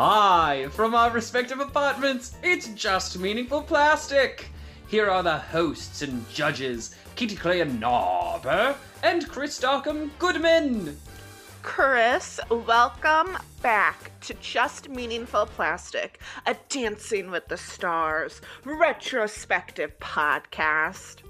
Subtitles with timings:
[0.00, 4.48] Live from our respective apartments, it's Just Meaningful Plastic.
[4.86, 8.74] Here are the hosts and judges, Kitty Clay Narber eh?
[9.02, 10.96] and Chris Darkham Goodman.
[11.64, 21.22] Chris, welcome back to Just Meaningful Plastic, a Dancing with the Stars retrospective podcast.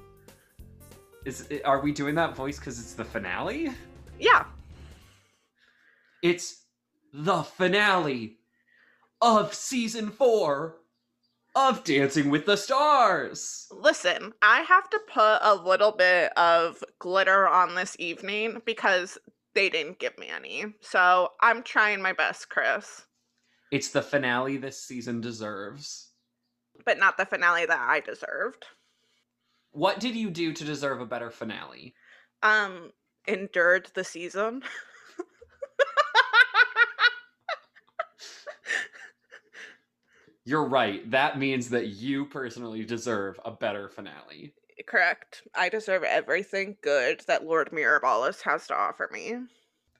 [1.25, 3.71] Is are we doing that voice because it's the finale?
[4.21, 4.45] Yeah,
[6.23, 6.65] It's
[7.15, 8.38] the finale
[9.21, 10.77] of season four
[11.55, 13.67] of Dancing with the Stars.
[13.73, 19.19] listen, I have to put a little bit of glitter on this evening because
[19.55, 20.67] they didn't give me any.
[20.81, 23.03] So I'm trying my best, Chris,
[23.73, 26.11] It's the finale this season deserves.
[26.85, 28.67] but not the finale that I deserved.
[29.73, 31.95] What did you do to deserve a better finale?
[32.43, 32.93] Um,
[33.27, 34.63] endured the season.
[40.49, 41.11] You're right.
[41.11, 44.55] That means that you personally deserve a better finale.
[44.87, 45.43] Correct.
[45.55, 49.35] I deserve everything good that Lord Mirabolus has to offer me.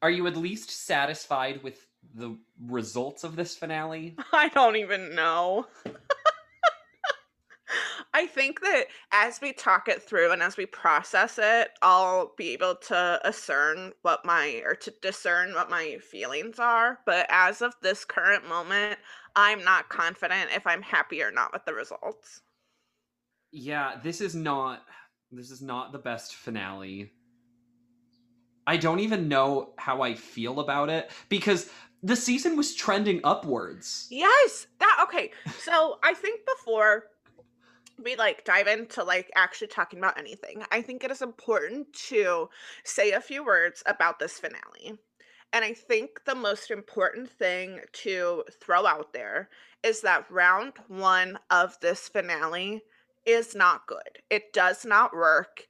[0.01, 4.17] Are you at least satisfied with the results of this finale?
[4.33, 5.67] I don't even know.
[8.15, 12.51] I think that as we talk it through and as we process it, I'll be
[12.51, 17.01] able to discern what my or to discern what my feelings are.
[17.05, 18.99] But as of this current moment,
[19.37, 22.41] I'm not confident if I'm happy or not with the results.
[23.53, 24.85] Yeah, this is not
[25.31, 27.13] this is not the best finale.
[28.67, 31.71] I don't even know how I feel about it because
[32.03, 34.07] the season was trending upwards.
[34.11, 35.31] Yes, that okay.
[35.63, 37.05] So I think before
[38.03, 42.49] we like dive into like actually talking about anything, I think it is important to
[42.85, 44.99] say a few words about this finale.
[45.53, 49.49] And I think the most important thing to throw out there
[49.83, 52.83] is that round one of this finale
[53.25, 54.23] is not good.
[54.31, 55.67] It does not work.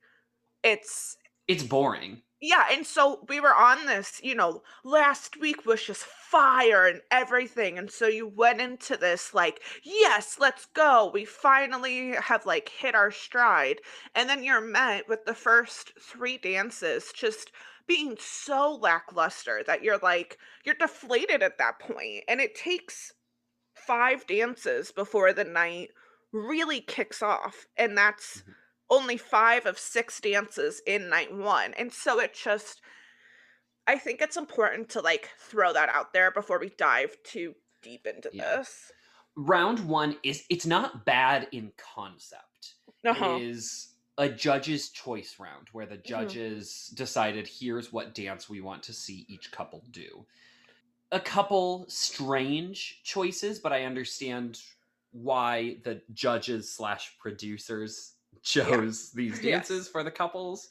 [0.63, 2.23] It's It's boring.
[2.41, 7.01] Yeah, and so we were on this, you know, last week was just fire and
[7.11, 7.79] everything.
[7.79, 11.11] And so you went into this like, yes, let's go.
[11.13, 13.81] We finally have like hit our stride.
[14.15, 17.51] And then you're met with the first three dances just
[17.89, 22.23] being so lackluster that you're like, you're deflated at that point.
[22.29, 23.13] And it takes
[23.75, 25.91] five dances before the night
[26.33, 27.67] really kicks off.
[27.77, 28.55] And that's Mhm.
[28.91, 31.75] Only five of six dances in night one.
[31.75, 32.81] And so it just,
[33.87, 38.07] I think it's important to like throw that out there before we dive too deep
[38.07, 38.59] into Yeah.
[38.59, 38.93] this.
[39.37, 42.75] Round 1 is it's not bad in concept.
[43.05, 43.37] Uh-huh.
[43.37, 46.37] It is a judge's choice round where the Mm-hmm.
[46.37, 50.27] judges decided here's what dance we want to see each couple do.
[51.13, 54.61] A couple strange choices, but I understand
[55.13, 59.69] why the judges slash producers chose these Yes.
[59.69, 60.69] dances for the couples.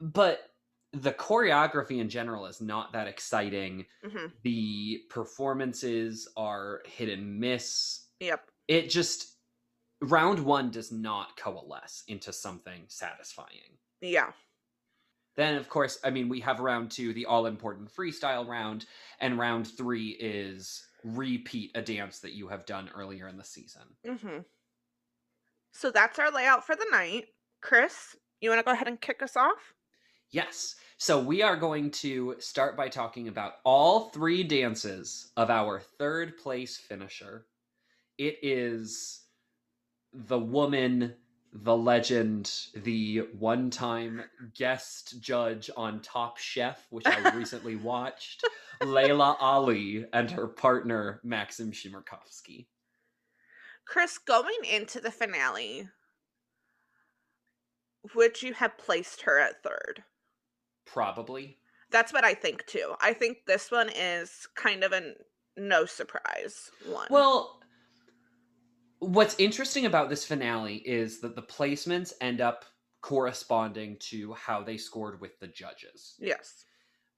[0.00, 0.50] But
[0.92, 3.86] the choreography in general is not that exciting.
[4.04, 8.50] hmm The performances are hit and miss Yep.
[8.68, 9.38] it just
[10.02, 14.32] round one does not coalesce into something satisfying Yeah.
[15.36, 18.86] then of course i mean we have round two the all important freestyle round
[19.20, 23.96] and round three is repeat a dance that you have done earlier in the season
[24.04, 24.44] hmm
[25.74, 27.26] So that's our layout for the night.
[27.60, 29.74] Chris, you want to go ahead and kick us off?
[30.34, 35.80] yes so we are going to start by talking about all three dances of our
[35.80, 37.46] third place finisher
[38.18, 39.22] it is
[40.12, 41.14] the woman
[41.52, 44.22] the legend the one time
[44.56, 48.44] guest judge on top chef which i recently watched
[48.82, 52.66] laila ali and her partner maxim chmerkovskiy
[53.86, 55.88] Chris, going into the finale,
[58.14, 60.04] would you have placed her at third?
[60.86, 61.58] probably
[61.90, 62.94] That's what I think too.
[63.00, 65.12] I think this one is kind of a
[65.56, 67.06] no surprise one.
[67.10, 67.60] Well,
[68.98, 72.64] what's interesting about this finale is that the placements end up
[73.00, 76.14] corresponding to how they scored with the judges.
[76.18, 76.64] yes.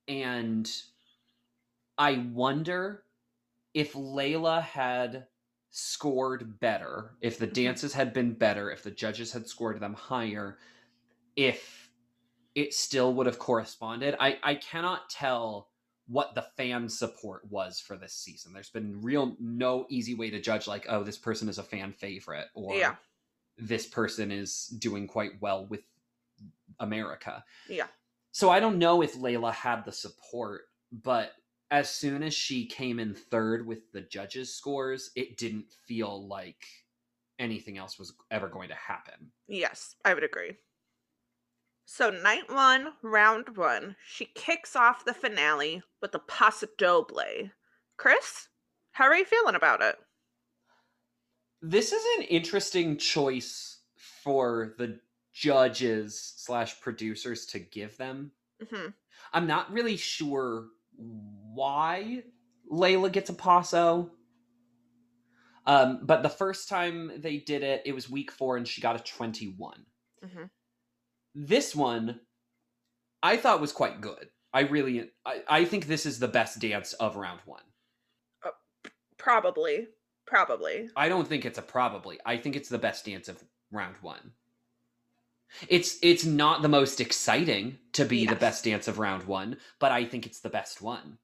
[0.09, 0.71] And
[1.99, 3.05] I wonder
[3.73, 5.27] if Laila had
[5.79, 7.53] scored better, if the Mhm.
[7.53, 10.59] dances had been better, if the judges had scored them higher,
[11.37, 11.91] if
[12.55, 14.17] it still would have corresponded.
[14.19, 15.69] I, I cannot tell
[16.07, 18.55] what the fan support was for this season.
[18.55, 21.93] There's been real no easy way to judge like, oh, this person is a fan
[21.93, 22.97] favorite or Yeah.
[23.59, 25.83] this person is doing quite well with
[26.81, 27.45] America.
[27.69, 27.89] Yeah.
[28.33, 31.33] So I don't know if Laila had the support, but
[31.71, 36.67] as soon as she came in third with the judges' scores, it didn't feel like
[37.39, 39.33] anything else was ever going to happen.
[39.49, 40.57] Yes, I would agree.
[41.85, 47.51] So, night one, round one, she kicks off the finale with a Paso Doble.
[47.97, 48.49] Chris,
[48.93, 49.97] how are you feeling about it?
[51.63, 55.01] This is an interesting choice for the
[55.33, 58.33] judges slash producers to give them.
[58.71, 58.89] hmm
[59.33, 60.69] I'm not really sure
[61.57, 62.23] why
[62.71, 64.11] Laila gets a paso.
[65.67, 68.95] Um, but the first time they did it, it was week four, and she got
[68.95, 69.85] a 21.
[70.23, 70.45] hmm
[71.35, 72.21] This one,
[73.23, 74.29] I thought was quite good.
[74.53, 77.65] I really, I, I think this is the best dance of round one.
[79.19, 79.89] Probably.
[80.27, 80.89] Probably.
[80.97, 82.19] I don't think it's a probably.
[82.25, 84.33] I think it's the best dance of round one.
[85.69, 89.93] It's it's not the most exciting to be the best dance of round one, but
[89.93, 91.19] I think it's the best one.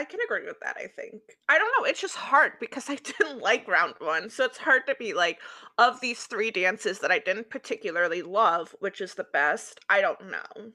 [0.00, 1.22] I can agree with that, I think.
[1.48, 4.30] I don't know, it's just hard because I didn't like round one.
[4.30, 5.40] So it's hard to be like,
[5.78, 10.30] of these three dances that I didn't particularly love, which is the best, I don't
[10.30, 10.72] know.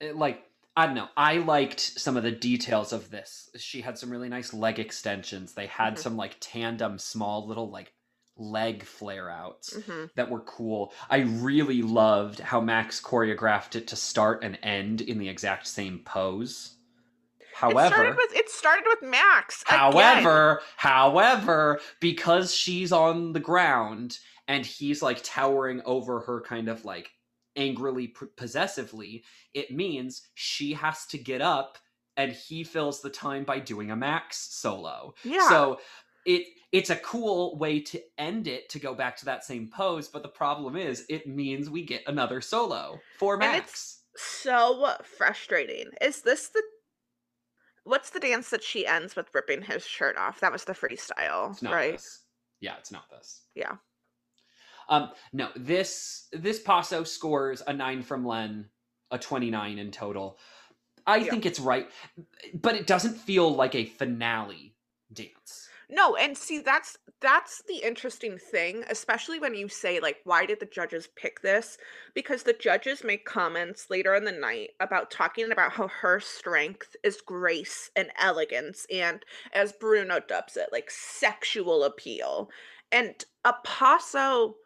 [0.00, 1.08] it- like I don't know.
[1.16, 3.48] I liked some of the details of this.
[3.56, 5.54] She had some really nice leg extensions.
[5.54, 5.98] They had Mhm.
[5.98, 7.94] some like tandem small little like
[8.36, 10.92] leg flare outs hmm that were cool.
[11.08, 16.00] I really loved how Max choreographed it to start and end in the exact same
[16.04, 16.75] pose.
[17.56, 19.62] It However, started with it started with Max.
[19.62, 19.78] again.
[19.78, 24.18] However, however, because she's on the ground
[24.48, 27.10] and he's like towering over her kind of like
[27.56, 29.24] angrily possessively,
[29.54, 31.78] it means she has to get up
[32.16, 35.14] and he fills the time by doing a max solo.
[35.24, 35.80] yeah, So
[36.24, 40.08] it it's a cool way to end it to go back to that same pose,
[40.08, 44.02] but the problem is it means we get another solo for And Max.
[44.16, 45.90] so frustrating.
[46.00, 46.62] Is this the
[47.86, 50.40] what's the dance that she ends with ripping his shirt off?
[50.40, 51.92] That was the freestyle, It's not right?
[51.92, 52.24] this.
[52.60, 53.42] Yeah, it's not this.
[53.54, 53.76] Yeah.
[54.88, 58.68] Um, no, this this Paso scores a nine from Len,
[59.10, 60.38] a twenty nine in total.
[61.06, 61.30] I Yeah.
[61.30, 61.88] think it's right,
[62.54, 64.74] but it doesn't feel like a finale
[65.12, 65.65] dance.
[65.88, 70.58] No, and see that's that's the interesting thing, especially when you say like why did
[70.58, 71.78] the judges pick this?
[72.14, 76.96] Because the judges make comments later in the night about talking about how her strength
[77.04, 82.50] is grace and elegance and as Bruno dubs it, like sexual appeal.
[82.90, 84.56] And a paso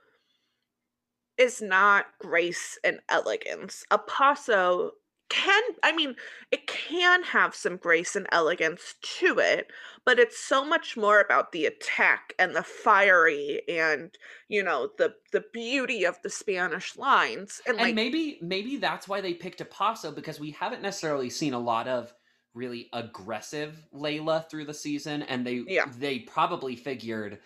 [1.37, 3.85] is not grace and elegance.
[3.91, 4.93] A paso
[5.31, 6.17] can I mean
[6.51, 9.71] it can have some grace and elegance to it,
[10.05, 14.17] but it's so much more about the attack and the fiery and
[14.49, 19.09] you know the the beauty of the Spanish lines and, And like maybe maybe that's
[19.09, 22.15] why they picked a Paso because we haven't necessarily seen a lot of
[22.55, 25.87] really aggressive Laila through the season, and they Yeah.
[25.87, 27.41] they probably figured,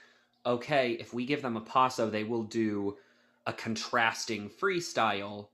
[0.47, 2.99] okay, if we give them a Paso, they will do
[3.47, 5.51] a contrasting freestyle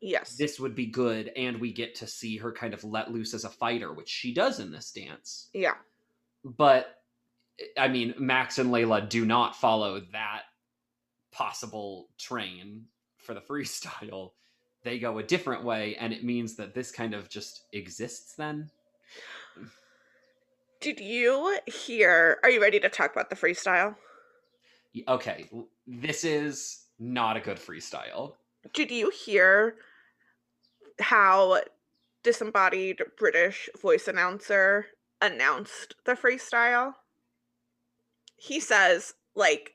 [0.00, 0.36] yes.
[0.36, 3.44] this would be good and we get to see her kind of let loose as
[3.44, 5.48] a fighter which she does in this dance.
[5.52, 5.74] Yeah.
[6.44, 6.92] But
[7.78, 10.42] i mean max and laila do not follow that
[11.32, 12.84] possible train
[13.18, 14.32] for the freestyle.
[14.82, 18.70] They go a different way and it means that this kind of just exists then?
[20.80, 23.96] Did you hear are you ready to talk about the freestyle?
[25.08, 25.50] Okay.
[25.86, 28.34] This is not a good freestyle
[28.72, 29.76] did you hear
[31.00, 31.60] how
[32.22, 34.86] disembodied British voice announcer
[35.20, 36.94] announced the freestyle?
[38.36, 39.74] He says, like,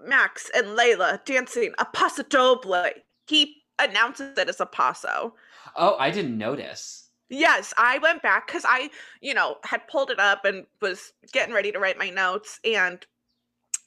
[0.00, 2.90] Max and Laila dancing a paso doble.
[3.26, 5.34] He announces it as a paso.
[5.76, 7.02] oh i didn't notice
[7.34, 8.90] Yes, I went back because I,
[9.22, 13.06] you know, had pulled it up and was getting ready to write my notes, and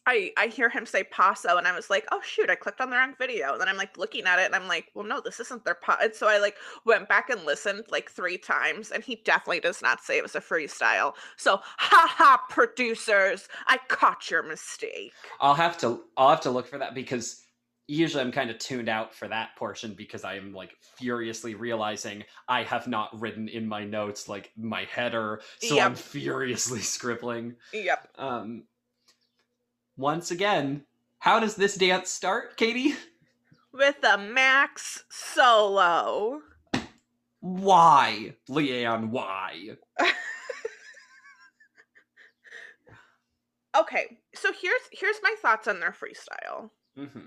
[0.07, 2.89] I I hear him say paso, and I was like, oh shoot, I clicked on
[2.89, 3.53] the wrong video.
[3.53, 5.75] And then I'm like looking at it, and I'm like, well, no, this isn't their
[5.75, 5.97] pa.
[6.01, 9.81] And so I like went back and listened like three times, and he definitely does
[9.81, 11.13] not say it was a freestyle.
[11.37, 15.13] So, ha ha, producers, I caught your mistake.
[15.39, 17.41] I'll have to I'll have to look for that because
[17.87, 22.23] usually I'm kind of tuned out for that portion because I am like furiously realizing
[22.47, 27.55] I have not written in my notes like my header, so I'm furiously scribbling.
[27.73, 28.07] Yep.
[28.17, 28.63] Um
[29.97, 30.83] once again,
[31.19, 32.95] how does this dance start, Katie?
[33.73, 36.41] With a max solo.
[37.39, 39.09] Why, Leanne?
[39.09, 39.77] Why?
[43.77, 46.69] Okay, so here's here's my thoughts on their freestyle.
[46.95, 47.25] hmm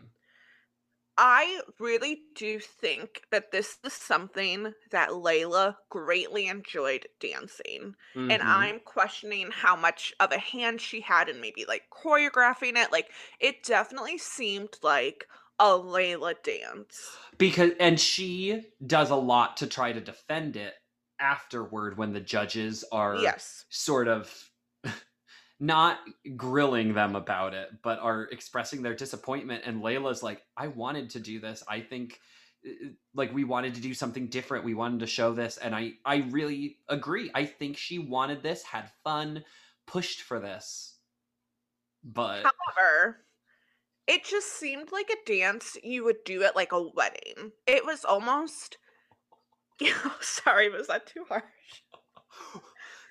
[1.18, 7.94] I really do think that this is something that Laila greatly enjoyed dancing.
[8.30, 8.42] And Mhm.
[8.42, 12.92] I'm questioning how much of a hand she had in maybe like choreographing it.
[12.92, 15.26] Like, it definitely seemed like
[15.58, 17.18] a Laila dance.
[17.36, 20.74] Because and she does a lot to try to defend it
[21.20, 23.66] afterward when the judges are Yes.
[23.68, 24.47] sort of
[25.60, 25.98] not
[26.36, 29.62] grilling them about it, but are expressing their disappointment.
[29.66, 31.64] And Laila's like, I wanted to do this.
[31.68, 32.20] I think
[32.66, 34.64] uh, like we wanted to do something different.
[34.64, 35.56] We wanted to show this.
[35.56, 37.30] And I I really agree.
[37.34, 39.44] I think she wanted this, had fun,
[39.86, 40.94] pushed for this.
[42.04, 43.24] But However,
[44.06, 47.52] it just seemed like a dance you would do at like a wedding.
[47.66, 48.78] It was almost.
[50.20, 51.44] Sorry, was that too harsh?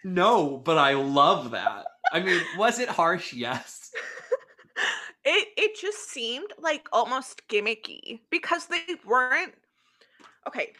[0.03, 1.85] no, but I love that.
[2.13, 3.33] I mean, was it harsh?
[3.33, 3.91] Yes.
[5.29, 9.55] It it just seemed like almost gimmicky because they weren't
[10.47, 10.71] okay,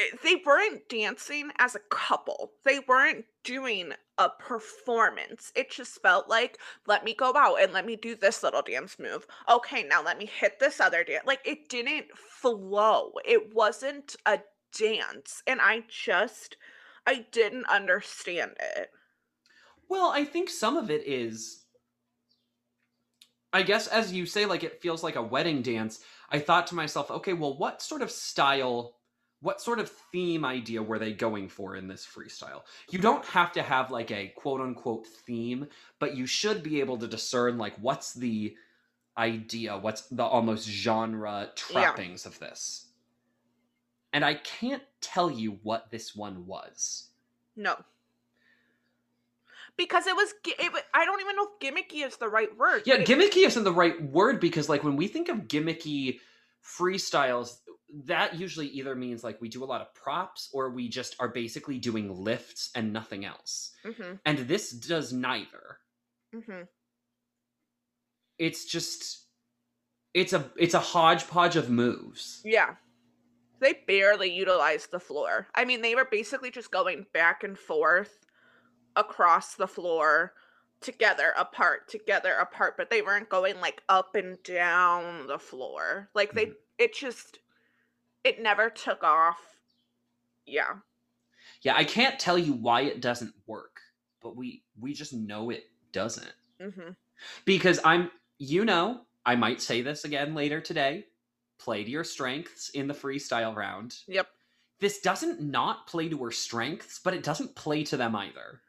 [0.00, 2.50] eh, they weren't dancing as a couple.
[2.64, 5.52] They weren't doing a performance.
[5.54, 8.98] It just felt like, let me go out and let me do this little dance
[8.98, 9.24] move.
[9.48, 11.24] Okay, now let me hit this other dance.
[11.26, 13.12] Like it didn't flow.
[13.24, 14.40] It wasn't a
[14.76, 15.42] dance.
[15.46, 16.56] And I just
[17.06, 18.90] I didn't understand it.
[19.90, 21.64] Well, I think some of it is
[23.52, 26.00] I guess as you say like it feels like a wedding dance.
[26.30, 28.94] I thought to myself, okay, well what sort of style
[29.42, 32.62] what sort of theme idea were they going for in this freestyle?
[32.90, 35.66] You don't have to have like a quote unquote theme,
[35.98, 38.54] but you should be able to discern like what's the
[39.18, 41.50] idea, what's the almost genre Yeah.
[41.56, 42.86] trappings of this.
[44.12, 47.08] And I can't tell you what this one was.
[47.56, 47.76] No.
[49.80, 52.82] Because it was it, I don't even know if gimmicky is the right word.
[52.84, 56.20] Yeah, gimmicky isn't the right word because, like, when we think of gimmicky
[56.62, 57.56] freestyles,
[58.04, 61.28] that usually either means like we do a lot of props or we just are
[61.28, 63.72] basically doing lifts and nothing else.
[63.82, 65.78] Mhm, And this does neither.
[66.34, 66.68] mhm.
[68.38, 69.24] It's just
[70.12, 72.42] it's a it's a hodgepodge of moves.
[72.44, 72.74] Yeah.
[73.60, 75.46] They barely utilized the floor.
[75.54, 78.26] I mean, they were basically just going back and forth
[78.96, 80.34] across the floor
[80.80, 86.34] together apart together apart but they weren't going like up and down the floor like
[86.34, 86.56] they Mhm.
[86.78, 87.40] it just
[88.24, 89.58] it never took off
[90.46, 90.78] yeah
[91.62, 93.80] Yeah, I can't tell you why it doesn't work,
[94.20, 96.34] but we we just know it doesn't.
[96.60, 96.92] hmm
[97.44, 101.06] because I'm, you know, I might say this again later today.
[101.58, 103.96] Play to your strengths in the freestyle round.
[104.06, 104.30] yep
[104.80, 108.62] This doesn't not play to her strengths, but it doesn't play to them either.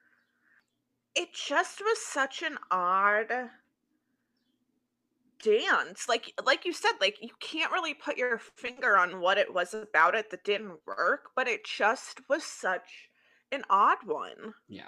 [1.15, 3.27] It just was such an odd
[5.43, 9.51] dance like like you said like you can't really put your finger on what it
[9.51, 13.09] was about it that didn't work but it just was such
[13.51, 14.87] an odd one Yeah.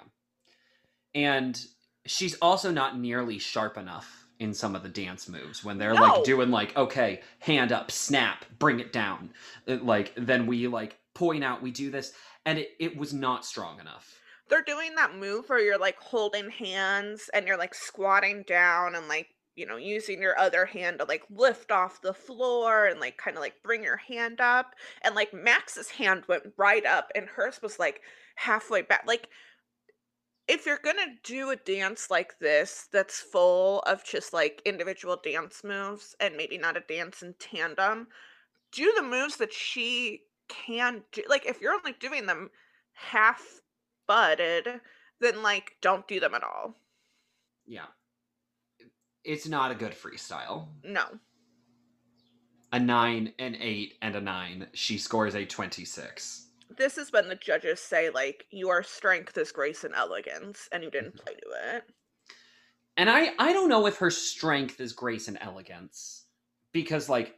[1.14, 1.60] And
[2.06, 6.02] she's also not nearly sharp enough in some of the dance moves when they're No.
[6.02, 9.30] like doing like okay hand up snap bring it down
[9.66, 12.12] like then we like point out we do this
[12.46, 14.20] and it, it was not strong enough
[14.54, 19.08] they're doing that move where you're like holding hands and you're like squatting down and
[19.08, 23.16] like you know using your other hand to like lift off the floor and like
[23.16, 24.76] kind of like bring your hand up.
[25.02, 28.00] And like max's hand went right up and hers was like
[28.36, 29.02] halfway back.
[29.08, 29.28] Like
[30.46, 35.62] if you're gonna do a dance like this that's full of just like individual dance
[35.64, 38.06] moves and maybe not a dance in tandem
[38.70, 41.22] do the moves that she can do.
[41.28, 42.50] Like if you're only doing them
[42.92, 43.42] half
[44.06, 44.80] butted
[45.20, 46.76] then like don't do them at all.
[47.66, 47.86] Yeah.
[49.24, 50.68] It's not a good freestyle.
[50.82, 51.04] No.
[52.72, 57.36] A 9 an 8 and a 9 she scores a 26 this is when the
[57.36, 61.24] judges say like your strength is grace and elegance and you didn't mm-hmm.
[61.24, 61.84] play to it.
[62.96, 66.24] And i i don't know if her strength is grace and elegance
[66.72, 67.36] because like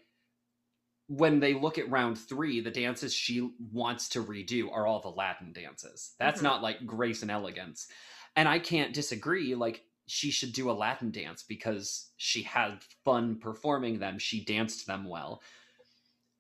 [1.09, 5.09] when they look at round three the dances she wants to redo are all the
[5.09, 6.15] latin dances.
[6.19, 6.45] That's Mhm.
[6.45, 7.89] not like grace and elegance.
[8.35, 13.39] And i can't disagree like she should do a latin dance because she had fun
[13.41, 14.19] performing them.
[14.19, 15.43] She danced them well.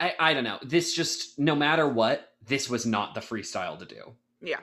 [0.00, 0.58] I i don't know.
[0.62, 4.14] This just no matter what this was not the freestyle to do.
[4.40, 4.60] Yeah.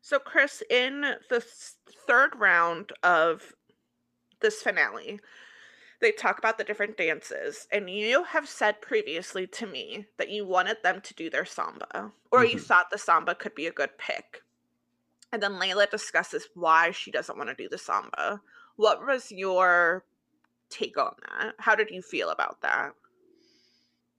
[0.00, 1.40] So chris in the
[2.06, 3.52] third round of
[4.40, 5.20] this finale
[6.00, 10.46] they talk about the different dances and you have said previously to me that you
[10.46, 12.64] wanted them to do their samba or you Mhm.
[12.68, 14.42] thought the samba could be a good pick.
[15.32, 18.42] And then laila discusses why she doesn't want to do the samba.
[18.76, 20.04] What was your
[20.70, 21.54] take on that?
[21.58, 22.94] How did you feel about that?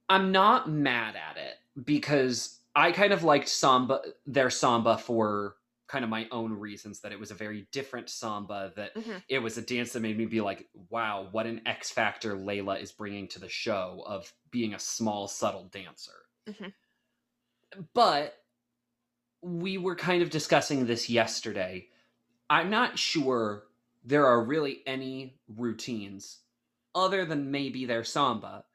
[0.09, 5.55] I'm not mad at it because I kind of liked samba their samba for
[5.89, 9.23] kind of my own reasons that it was a very different samba that Mhm.
[9.29, 12.77] it was a dance that made me be like wow what an x factor laila
[12.79, 16.73] is bringing to the show of being a small subtle dancer Mhm.
[17.93, 18.43] but
[19.41, 21.87] we were kind of discussing this yesterday
[22.49, 23.65] i'm not sure
[24.03, 26.41] there are really any routines
[26.95, 28.65] other than maybe their samba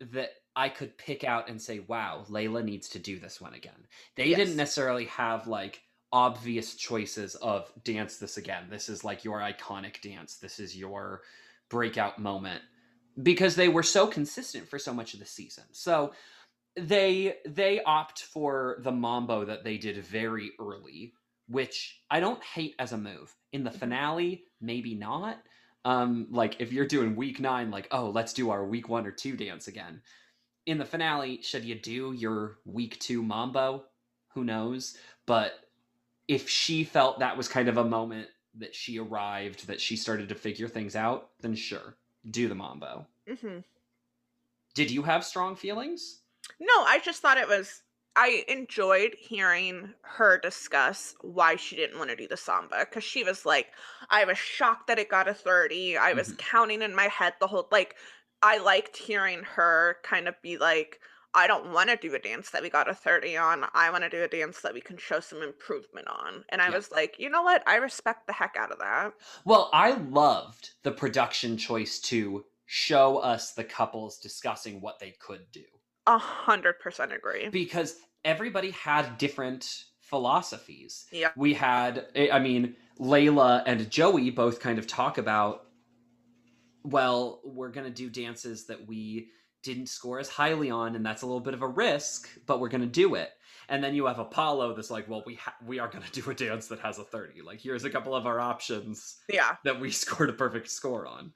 [0.00, 3.86] that i could pick out and say wow laila needs to do this one again
[4.16, 4.36] they Yes.
[4.36, 8.64] didn't necessarily have like obvious choices of dance this again.
[8.70, 10.36] This is like your iconic dance.
[10.36, 11.22] This is your
[11.68, 12.62] breakout moment
[13.22, 15.64] because they were so consistent for so much of the season.
[15.72, 16.12] So
[16.76, 21.12] they they opt for the mambo that they did very early,
[21.48, 23.34] which I don't hate as a move.
[23.52, 25.38] In the finale, maybe not.
[25.84, 29.12] Um like if you're doing week 9 like, "Oh, let's do our week 1 or
[29.12, 30.02] 2 dance again."
[30.66, 33.84] In the finale, should you do your week 2 mambo?
[34.34, 34.96] Who knows?
[35.26, 35.52] But
[36.28, 40.28] if she felt that was kind of a moment that she arrived, that she started
[40.28, 41.96] to figure things out, then sure,
[42.30, 43.08] do the mambo.
[43.26, 43.60] hmm
[44.72, 46.22] Did you have strong feelings?
[46.60, 47.82] No, I just thought it was.
[48.16, 53.22] I enjoyed hearing her discuss why she didn't want to do the samba because she
[53.22, 53.72] was like,
[54.10, 55.96] I was shocked that it got a 30.
[55.96, 56.38] I was Mhm.
[56.38, 57.96] counting in my head the whole like
[58.42, 61.00] I liked hearing her kind of be like,
[61.34, 63.64] I don't want to do a dance that we got a 30 on.
[63.74, 66.44] I want to do a dance that we can show some improvement on.
[66.48, 66.76] And I Yeah.
[66.76, 67.62] was like, you know what?
[67.66, 69.12] I respect the heck out of that.
[69.44, 75.50] Well, I loved the production choice to show us the couples discussing what they could
[75.52, 75.64] do
[76.06, 77.48] A hundred percent agree.
[77.48, 81.06] because everybody had different philosophies.
[81.12, 81.30] Yeah.
[81.36, 85.66] We had, I I mean, Laila and Joey both kind of talk about,
[86.84, 89.28] well, we're going to do dances that we
[89.62, 92.68] didn't score as highly on, and that's a little bit of a risk, but we're
[92.68, 93.30] going to do it.
[93.68, 96.30] And then you have Apolo that's like, well, we ha- we are going to do
[96.30, 97.42] a dance that has a 30.
[97.42, 99.56] Like, here's a couple of our options Yeah.
[99.64, 101.32] that we scored a perfect score on.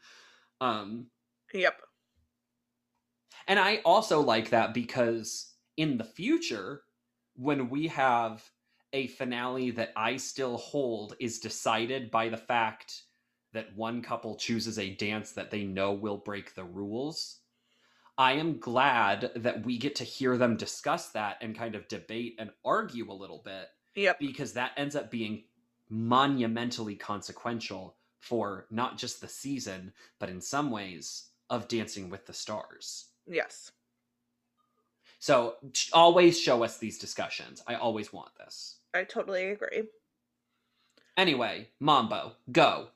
[0.61, 1.07] Um,
[1.53, 1.75] Yep.
[3.49, 6.83] and I also like that because in the future,
[7.35, 8.43] when we have
[8.95, 13.03] a finale that I still hold is decided by the fact
[13.53, 17.41] that one couple chooses a dance that they know will break the rules.
[18.19, 22.37] I am glad that we get to hear them discuss that and kind of debate
[22.39, 24.19] and argue a little bit Yep.
[24.21, 25.45] because that ends up being
[25.89, 32.33] monumentally consequential for not just the season, but in some ways of Dancing with the
[32.33, 33.09] Stars.
[33.27, 33.73] Yes.
[35.19, 35.57] So
[35.93, 37.63] always show us these discussions.
[37.67, 38.79] I always want this.
[38.95, 39.85] I totally agree.
[41.17, 42.89] Anyway, Mambo, go.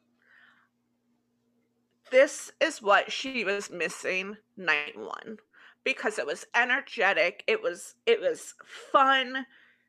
[2.11, 5.39] This is what she was missing night one
[5.85, 9.47] because it was energetic it was it was fun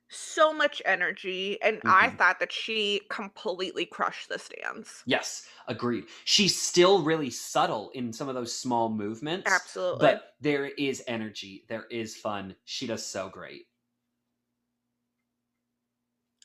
[0.10, 2.17] so much energy and i Mhm.
[2.17, 6.06] thought that she completely crushed this dance Yes, agreed.
[6.25, 9.63] She's still really subtle in some of those small movements.
[9.65, 11.65] absolutely But there is energy.
[11.67, 12.58] There is fun.
[12.65, 13.69] She does so great.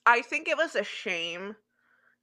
[0.07, 1.57] i think it was a shame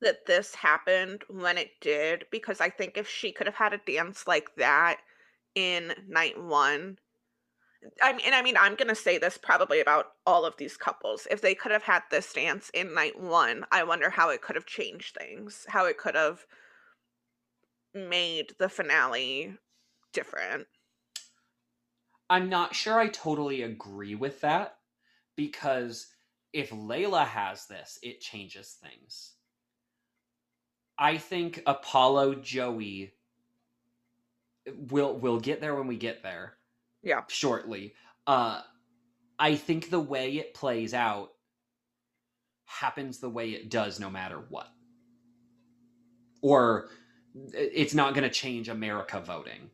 [0.01, 3.81] that this happened when it did because i think if she could have had a
[3.85, 4.97] dance like that
[5.55, 6.97] in night one
[8.01, 11.27] I mean, and I mean, I'm gonna say this probably about all of these couples.
[11.31, 14.55] If they could have had this dance in night one, I wonder how it could
[14.55, 16.45] have changed things, how it could have
[17.93, 19.55] made the finale
[20.13, 20.67] different.
[22.29, 24.77] I'm not sure I totally agree with that
[25.35, 26.07] because
[26.53, 29.33] if Laila has this, it changes things.
[30.99, 33.13] I think Apolo Joey
[34.91, 36.57] will will get there when we get there.
[37.01, 37.21] Yeah.
[37.29, 37.93] Shortly.
[38.27, 38.61] Uh
[39.39, 41.31] I think the way it plays out
[42.65, 44.67] happens the way it does no matter what.
[46.41, 46.89] Or
[47.53, 49.69] it's not going to change America voting.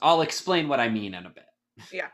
[0.00, 1.44] I'll explain what I mean in a bit.
[1.92, 2.08] Yeah.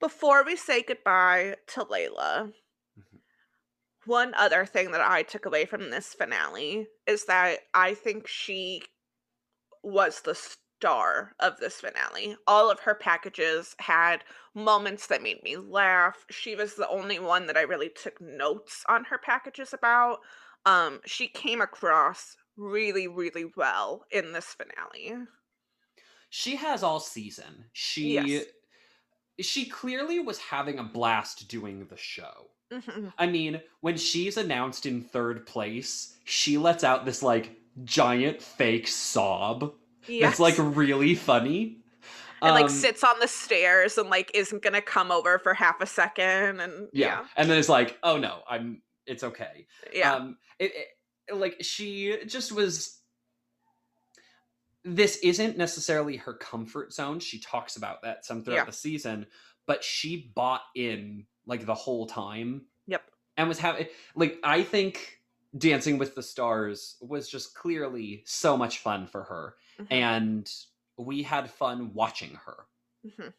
[0.00, 2.52] Before we say goodbye to Laila.
[4.06, 8.82] One other thing that I took away from this finale is that I think she
[9.82, 12.36] was the star of this finale.
[12.46, 16.24] All of her packages had moments that made me laugh.
[16.30, 20.20] She was the only one that I really took notes on her packages about.
[20.64, 25.26] Um, she came across really, really well in this finale.
[26.30, 27.66] She has all season.
[27.72, 28.44] She Yes.
[29.40, 32.50] she clearly was having a blast doing the show.
[32.70, 33.12] Mhm.
[33.18, 38.86] I mean, when she's announced in third place, she lets out this like giant fake
[38.88, 39.74] sob
[40.06, 40.32] Yes.
[40.32, 41.76] It's like really funny.
[42.42, 45.80] and like Um, sits on the stairs and like isn't gonna come over for half
[45.80, 47.26] a second and yeah.
[47.36, 49.66] And then it's like, oh no, I'm it's okay.
[49.92, 50.14] yeah.
[50.14, 50.72] Um it,
[51.28, 53.00] it like she just was
[54.84, 57.20] this isn't necessarily her comfort zone.
[57.20, 58.64] She talks about that some throughout Yeah.
[58.64, 59.26] the season,
[59.66, 63.02] but she bought in like the whole time Yep.
[63.36, 65.20] and was having like I think
[65.58, 70.52] Dancing with the Stars was just clearly so much fun for her Mhm, and
[70.96, 72.66] we had fun watching her.
[73.04, 73.34] mhm.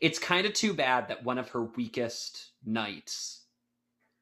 [0.00, 3.44] It's kind of too bad that one of her weakest nights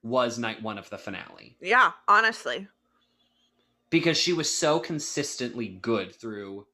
[0.02, 2.68] was night 1 of the finale Yeah, honestly.
[3.90, 6.66] because she was so consistently good through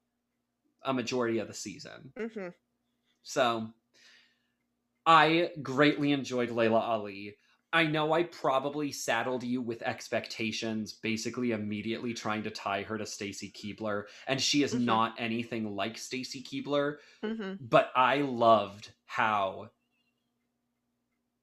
[0.83, 2.13] a majority of the season.
[2.17, 2.49] hmm
[3.23, 3.73] So
[5.07, 7.37] I greatly enjoyed Laila Ali.
[7.73, 13.05] I know I probably saddled you with expectations, basically immediately trying to tie her to
[13.05, 14.75] Stacy Keibler, and she is Mhm.
[14.75, 19.71] not anything like Stacy Keibler, hmm but I loved how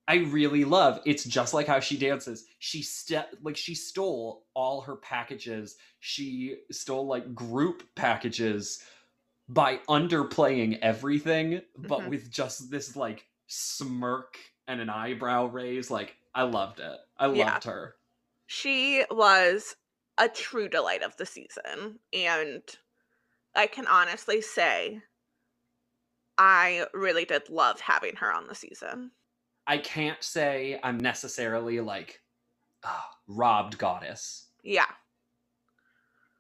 [0.09, 2.46] I really love it's just like how she dances.
[2.59, 5.77] She ste- like she stole all her packages.
[6.01, 8.85] She stole like group packages
[9.48, 12.09] by underplaying everything, but Mhm.
[12.09, 15.90] with just this like smirk and an eyebrow raise.
[15.90, 16.98] Like I loved it.
[17.18, 17.34] I Yeah.
[17.36, 17.96] loved her.
[18.46, 19.76] She was
[20.18, 22.00] a true delight of the season.
[22.12, 22.62] And
[23.54, 25.02] I can honestly say
[26.36, 29.12] I really did love having her on the season.
[29.66, 32.22] I can't say I'm necessarily like
[32.84, 34.48] ah, robbed goddess.
[34.62, 34.90] Yeah.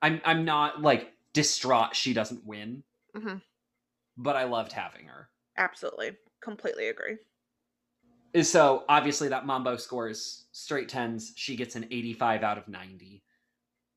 [0.02, 3.38] I'm I'm not like distraught she doesn't win, hmm
[4.16, 5.28] but I loved having her.
[5.56, 6.18] Absolutely.
[6.42, 7.16] Completely agree.
[8.42, 11.32] So obviously that Mambo scores straight tens.
[11.36, 13.22] She gets an 85 out of 90,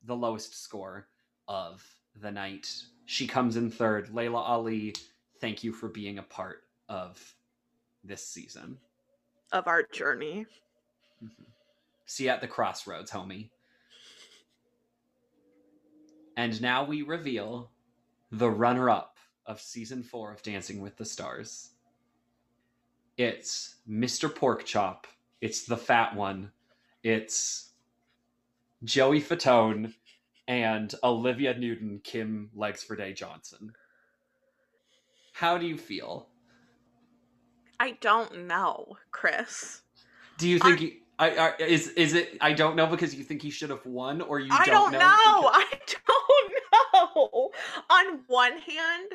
[0.04, 1.08] the lowest score
[1.48, 1.84] of
[2.20, 2.70] the night.
[3.06, 4.10] She comes in third.
[4.12, 4.94] Laila Ali,
[5.40, 7.34] thank you for being a part of
[8.04, 8.78] this season.
[9.52, 10.46] Of our journey.
[11.24, 11.44] Mm-hmm.
[12.04, 13.48] See you at the crossroads, homie.
[16.36, 17.70] And now we reveal
[18.30, 21.70] the runner up of season four of Dancing with the Stars.
[23.16, 24.28] It's Mr.
[24.32, 25.04] Porkchop.
[25.40, 26.50] It's the fat one.
[27.02, 27.70] It's
[28.84, 29.92] Joey Fatone
[30.48, 33.72] and Olivia Newton, Kim Legs for Day Johnson.
[35.32, 36.28] How do you feel?
[37.78, 39.82] I don't know, Chris.
[40.38, 42.36] Do you I- think he, I, I, is is it?
[42.42, 45.00] I don't know because you think he should have won, or you I don't, don't
[45.00, 45.40] know.
[45.42, 45.50] know.
[45.70, 47.50] because- I don't know.
[47.90, 49.12] On one hand,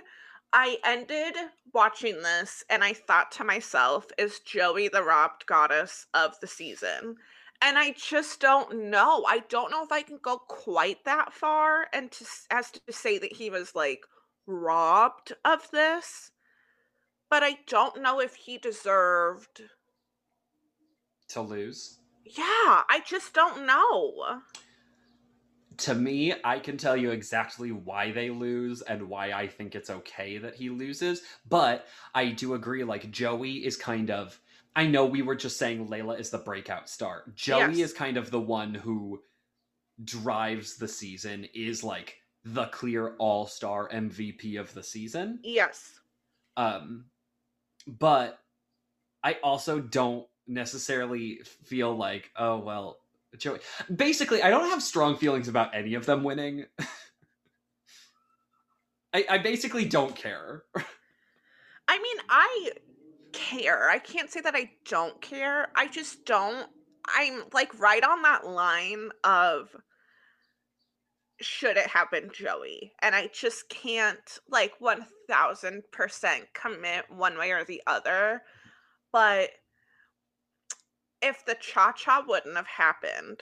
[0.53, 1.35] I ended
[1.73, 7.15] watching this and I thought to myself, is Joey the robbed goddess of the season?
[7.61, 9.23] And I just don't know.
[9.27, 13.17] I don't know if I can go quite that far and to as to say
[13.19, 14.01] that he was like
[14.47, 16.31] robbed of this.
[17.29, 19.61] But I don't know if he deserved.
[21.29, 21.99] to lose.
[22.25, 24.41] Yeah, I just don't know.
[25.77, 29.89] To me, I can tell you exactly why they lose and why I think it's
[29.89, 31.21] okay that he loses.
[31.47, 34.39] But I do agree, like, Joey is kind of.
[34.75, 37.23] I know we were just saying Laila is the breakout star.
[37.35, 37.89] Joey Yes.
[37.89, 39.21] is kind of the one who
[40.03, 45.39] drives the season, is like the clear all star MVP of the season.
[45.43, 45.99] Yes.
[46.57, 47.05] Um,
[47.85, 48.39] but
[49.23, 53.00] I also don't necessarily feel like, oh well,
[53.37, 53.59] Joey.
[53.93, 56.65] Basically, I don't have strong feelings about any of them winning.
[59.13, 60.63] I, I basically don't care.
[61.87, 62.71] I mean, I
[63.33, 63.89] care.
[63.89, 65.69] I can't say that I don't care.
[65.75, 66.67] I just don't.
[67.07, 69.75] I'm like right on that line of
[71.41, 72.93] should it happen, Joey?
[73.01, 75.81] And I just can't like 1000%
[76.53, 78.43] commit one way or the other.
[79.11, 79.49] But
[81.21, 83.41] if the cha cha wouldn't have happened,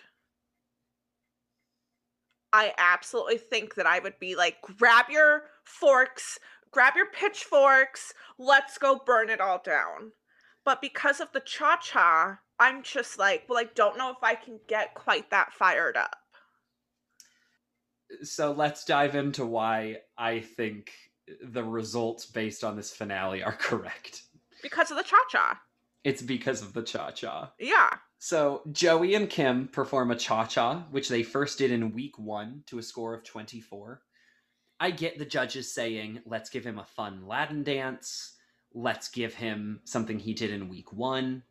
[2.51, 6.39] I absolutely think that I would be like, grab your forks,
[6.71, 10.11] grab your pitchforks, let's go burn it all down.
[10.65, 14.35] But because of the cha cha, I'm just like, well, I don't know if I
[14.35, 16.17] can get quite that fired up.
[18.23, 20.91] So let's dive into why I think
[21.43, 24.23] the results based on this finale are correct.
[24.61, 25.59] Because of the cha cha.
[26.03, 27.53] It's because of the cha cha.
[27.59, 27.89] Yeah.
[28.19, 32.63] So Joey and Kim perform a cha cha, which they first did in week one
[32.67, 34.01] to a score of 24.
[34.79, 38.35] I get the judges saying, let's give him a fun Latin dance.
[38.73, 41.43] Let's give him something he did in week one.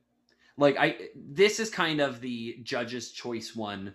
[0.57, 3.95] Like I this is kind of the judge's choice one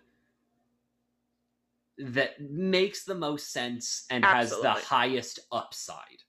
[1.98, 6.24] that makes the most sense and has the highest upside.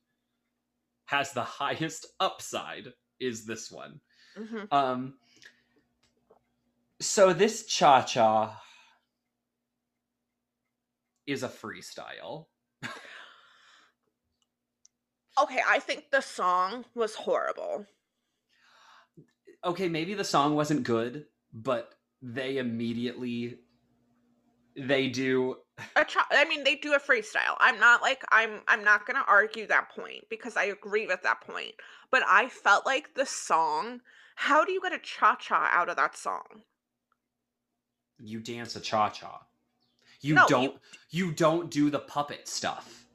[1.07, 4.01] Has the highest upside is this one.
[4.37, 4.69] Mhm.
[4.71, 5.19] Um
[7.01, 8.61] so this cha-cha
[11.27, 12.47] is a freestyle.
[15.39, 17.87] Okay, I think the song was horrible.
[19.65, 23.61] Okay, maybe the song wasn't good, but they immediately
[24.77, 25.57] they do
[25.97, 27.57] A cha- I mean, they do a freestyle.
[27.59, 28.63] I'm not like I'm.
[28.69, 31.75] I'm not gonna argue that point because I agree with that point.
[32.11, 34.01] But I felt like the song.
[34.35, 36.63] How do you get a cha cha out of that song?
[38.19, 39.47] you dance a cha-cha.
[40.21, 43.07] You No, don't you don't do the puppet stuff.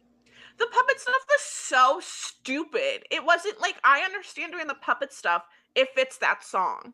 [0.58, 3.06] The puppet stuff was so stupid.
[3.10, 6.94] It wasn't like I understand doing the puppet stuff if it's that song.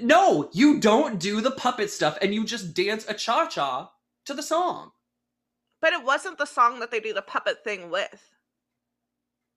[0.00, 3.92] No, you don't do the puppet stuff and you just dance a cha-cha
[4.24, 4.90] to the song.
[5.80, 8.30] But it wasn't the song that they do the puppet thing with.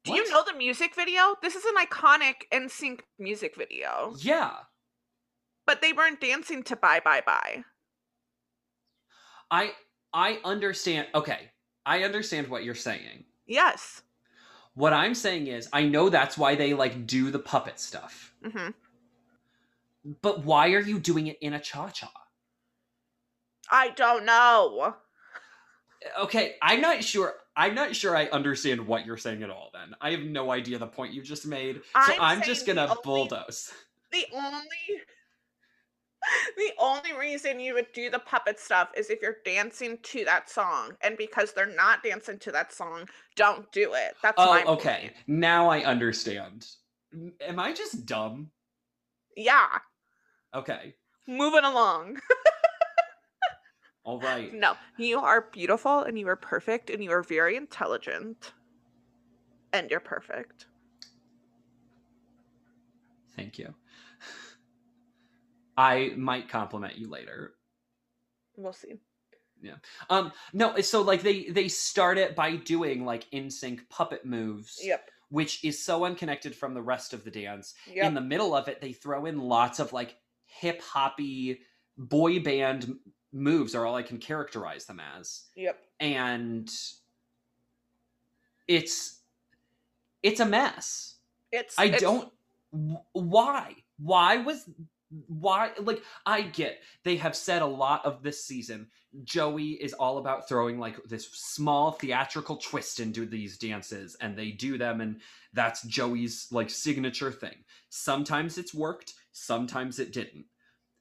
[0.06, 1.36] Do you know the music video?
[1.42, 4.16] This is an iconic NSYNC music video.
[4.20, 4.52] Yeah.
[5.66, 7.64] But they weren't dancing to Bye Bye Bye.
[9.50, 9.72] I
[10.14, 11.08] I understand.
[11.16, 11.50] Okay.
[11.86, 13.26] I understand what you're saying.
[13.48, 14.04] Yes.
[14.76, 18.34] What I'm saying is I know that's why they like do the puppet stuff.
[18.44, 18.70] hmm
[20.22, 22.12] But why are you doing it in a cha-cha?
[23.72, 24.96] I don't know.
[26.20, 27.34] Okay, I'm not sure.
[27.58, 29.96] I'm not sure I understand what you're saying at all then.
[30.02, 31.82] I have no idea the point you just made.
[32.06, 33.72] So I'm I'm, just going to only- bulldoze.
[34.12, 35.02] The only
[36.58, 40.50] the only reason you would do the puppet stuff is if you're dancing to that
[40.50, 40.92] song.
[41.02, 44.16] And because they're not dancing to that song, don't do it.
[44.24, 45.00] That's Oh, okay.
[45.02, 45.14] point.
[45.28, 46.66] Now I understand.
[47.42, 48.50] Am I just dumb?
[49.38, 49.68] Yeah.
[50.54, 50.96] Okay.
[51.28, 52.18] Moving along.
[54.06, 54.54] All right.
[54.54, 58.54] No, you are beautiful and you are perfect and you are very intelligent.
[59.74, 60.68] And you're perfect.
[63.36, 63.74] Thank you.
[65.78, 67.56] I might compliment you later.
[68.56, 68.94] We'll see.
[69.62, 69.76] Yeah.
[70.10, 74.80] Um no, so like they they start it by doing like in sync puppet moves,
[74.84, 75.10] Yep.
[75.30, 77.74] which is so unconnected from the rest of the dance.
[77.92, 78.06] Yep.
[78.06, 80.16] In the middle of it, they throw in lots of like
[80.46, 81.62] hip hoppy
[81.98, 82.96] boy band
[83.36, 85.44] moves are all I can characterize them as.
[85.56, 85.78] yep.
[86.00, 86.72] And
[88.68, 89.20] it's
[90.24, 91.16] it's a mess.
[91.52, 92.32] It's I it's- don't
[93.14, 93.76] why?
[93.98, 94.68] Why was
[95.28, 98.88] why like I get they have said a lot of this season
[99.24, 104.52] Joey is all about throwing like this small theatrical twist into these dances and they
[104.52, 105.22] do them and
[105.54, 107.56] that's Joey's like signature thing.
[107.90, 110.46] Sometimes it's worked, sometimes it didn't.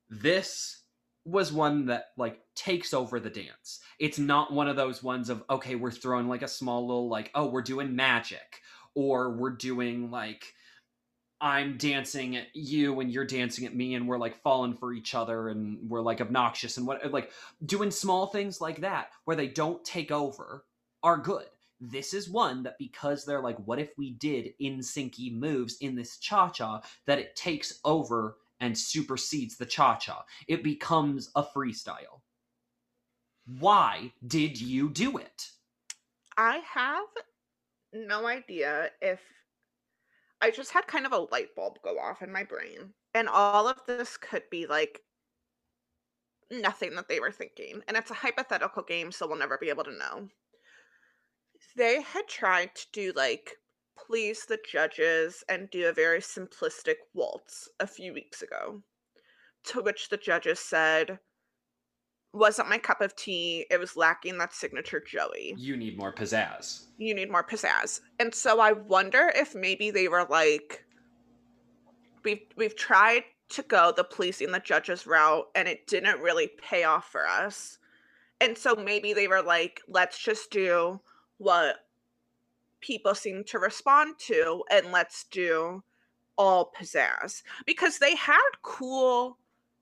[0.09, 0.83] This
[1.25, 3.81] was one that like takes over the dance.
[3.99, 7.31] It's not one of those ones of okay, we're throwing like a small little like
[7.35, 8.61] oh, we're doing magic
[8.95, 10.55] or we're doing like
[11.41, 15.15] I'm dancing at you and you're dancing at me and we're like falling for each
[15.15, 17.31] other and we're like obnoxious and what like
[17.67, 20.65] doing small things like that where they don't take over
[21.03, 21.47] are good.
[21.81, 25.95] This is one that because they're like, what if we did in syncy moves in
[25.95, 30.25] this cha cha, that it takes over and supersedes the cha cha.
[30.49, 32.23] It becomes a freestyle.
[33.59, 35.51] Why did you do it?
[36.39, 37.05] I have
[37.93, 39.21] no idea if
[40.41, 42.95] I just had kind of a light bulb go off in my brain.
[43.13, 45.03] And all of this could be like
[46.51, 47.83] nothing that they were thinking.
[47.87, 50.29] And it's a hypothetical game, so we'll never be able to know.
[51.77, 53.59] They had tried to do like
[53.97, 58.83] please the judges and do a very simplistic waltz a few weeks ago.
[59.65, 61.19] To which the judges said,
[62.35, 63.65] wasn't my cup of tea.
[63.71, 66.87] It was lacking that signature Joey You need more pizzazz.
[66.99, 68.01] you need more pizzazz.
[68.19, 70.85] And so I wonder if maybe they were like,
[72.25, 76.85] we've we've tried to go the policing the judges route, and it didn't really pay
[76.85, 77.79] off for us.
[78.41, 81.01] And so maybe they were like, let's just do
[81.39, 81.84] what
[82.85, 85.83] people seem to respond to, and let's do
[86.39, 89.39] all pizzazz because they had cool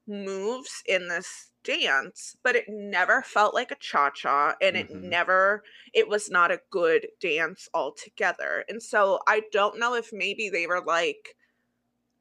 [0.07, 5.03] moves in this dance, but it never felt like a cha cha, and it Mhm.
[5.03, 8.65] never it was not a good dance altogether.
[8.69, 11.37] And so I don't know if maybe they were like,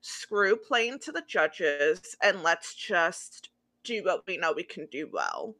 [0.02, 3.50] screw playing to the judges and let's just
[3.84, 5.56] do what we know we can do well.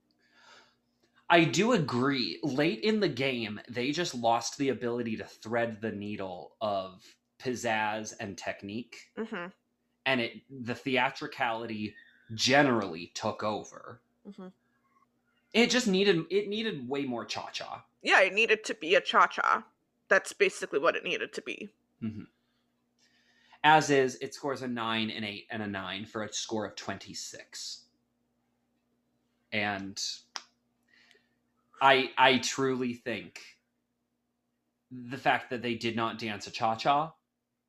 [1.32, 2.40] I do agree.
[2.44, 7.04] Late in the game, they just lost the ability to thread the needle of
[7.40, 9.48] pizzazz and technique, hmm
[10.06, 11.96] and it the theatricality
[12.36, 14.02] generally took over.
[14.36, 14.48] hmm
[15.54, 17.86] It just needed it needed way more cha cha.
[18.02, 19.64] Yeah, it needed to be a cha cha.
[20.10, 21.70] That's basically what it needed to be.
[23.64, 26.76] As is, it scores a nine, an eight, and a nine for a score of
[26.76, 27.86] twenty six.
[29.54, 30.02] And
[31.82, 33.42] I I truly think
[34.92, 37.14] the fact that they did not dance a cha cha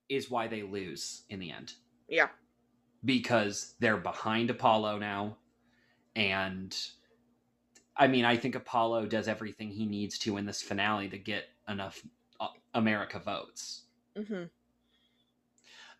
[0.08, 1.74] is why they lose in the end.
[2.08, 2.28] Yeah.
[3.04, 5.36] because they're behind Apolo now.
[6.16, 6.76] And
[7.96, 11.44] I mean, I think Apolo does everything he needs to in this finale to get
[11.68, 12.02] enough
[12.40, 13.82] uh, America votes.
[14.16, 14.44] hmm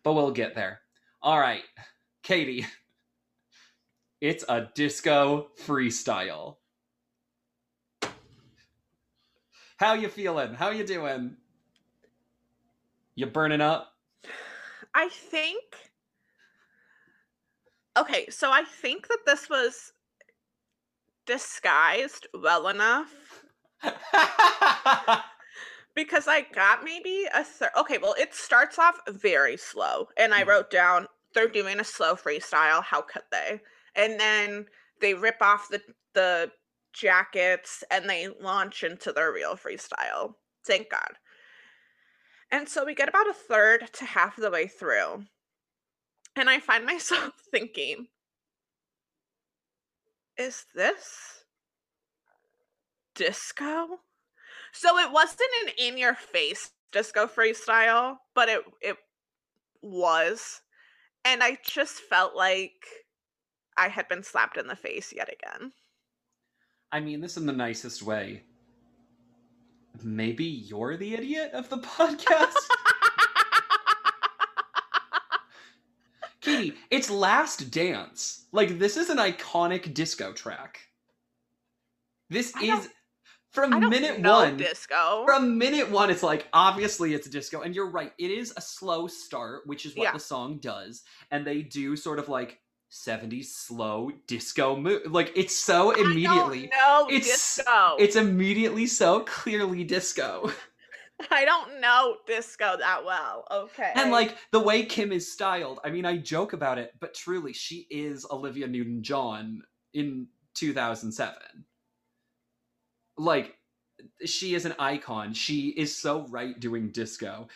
[0.03, 0.81] But we'll get there.
[1.21, 1.63] All right,
[2.23, 2.65] Katie.
[4.21, 6.55] It's a disco freestyle.
[9.77, 10.55] How you feeling?
[10.55, 11.37] How you doing?
[13.15, 13.97] You burning up?
[14.95, 15.91] I think.
[17.97, 19.93] Okay, so I think that this was
[21.25, 23.43] disguised well enough
[25.95, 27.71] because I got maybe a third.
[27.77, 30.47] Okay, well, it starts off very slow, and I Mhm.
[30.47, 32.83] wrote down they're doing a slow freestyle.
[32.83, 33.61] How could they?
[33.95, 34.67] And then
[35.01, 35.81] they rip off the
[36.13, 36.51] the
[36.93, 40.35] jackets and they launch into their real freestyle.
[40.65, 41.17] Thank God.
[42.51, 45.25] And so we get about a third to half the way through,
[46.35, 48.07] and I find myself thinking,
[50.37, 51.45] is this
[53.15, 53.99] disco?
[54.71, 58.97] So it wasn't an in your face disco freestyle, but it it
[59.81, 60.61] was.
[61.25, 62.85] And I just felt like
[63.77, 65.71] I had been slapped in the face yet again.
[66.93, 68.43] I mean this in the nicest way.
[70.03, 72.53] Maybe you're the idiot of the podcast?
[76.39, 78.45] Katie, it's Last Dance.
[78.51, 80.81] Like this is an iconic disco track.
[82.29, 82.89] This I is
[83.51, 84.57] from minute one.
[84.57, 85.23] disco.
[85.25, 88.11] From minute one, it's like obviously it's a disco, and you're right.
[88.19, 90.11] It is a slow start, which is what Yeah.
[90.13, 92.59] the song does, and they do sort of like
[92.93, 95.11] 70s slow disco move.
[95.11, 97.95] Like it's so immediately, No, It's- disco.
[97.97, 100.51] it's immediately so clearly disco.
[101.31, 103.45] I don't know disco that well.
[103.49, 103.91] Okay.
[103.95, 107.51] And like the way Kym is styled, I mean, I joke about it, but truly,
[107.53, 111.33] she is Olivia Newton John in 2007.
[113.17, 113.55] Like,
[114.25, 115.33] she is an icon.
[115.33, 117.47] She is so right doing disco.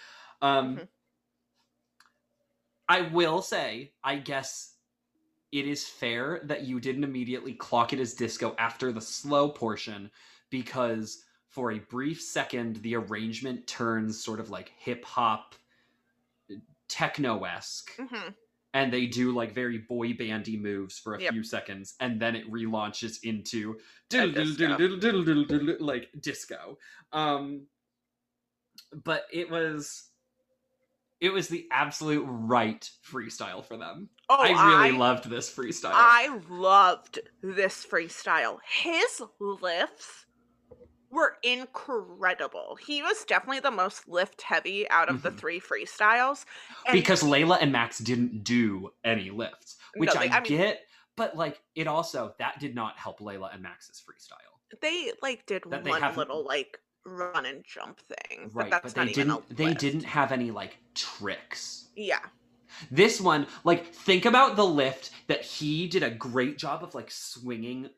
[0.42, 0.88] Um, Mhm.
[2.90, 4.77] I will say, I guess
[5.52, 10.12] it is fair that you didn't immediately clock it as disco after the slow portion
[10.50, 15.56] because for a brief second the arrangement turns sort of like hip hop
[16.88, 18.36] techno esque Mhm.
[18.74, 21.34] and they do like very boy bandy moves for a Yep.
[21.34, 23.80] few seconds and then it relaunches into
[25.80, 26.78] like disco
[27.12, 27.68] um
[29.04, 30.12] but it was
[31.20, 36.40] it was the absolute right freestyle for them Oh, i really loved this freestyle I
[36.50, 38.58] loved this freestyle.
[38.66, 40.26] His lifts
[41.10, 42.78] were incredible.
[42.86, 45.38] He was definitely the most lift heavy out of the Mhm.
[45.40, 46.44] three freestyles.
[46.86, 50.58] and- because laila and max didn't do any lifts which No, i, they- I mean-
[50.58, 55.46] get but like it also that did not help laila and max's freestyle They like
[55.46, 56.78] did That one little like
[57.08, 61.90] run and jump thing, right but but, they didn't they didn't have any like tricks
[61.96, 62.30] Yeah,
[62.92, 67.10] This one, like, think about the lift that he did a great job of, like,
[67.12, 67.90] swinging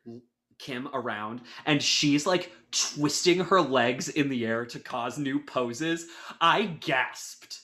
[0.58, 6.06] Kym around, and she's, like, twisting her legs in the air to cause new poses.
[6.40, 7.62] I gasped.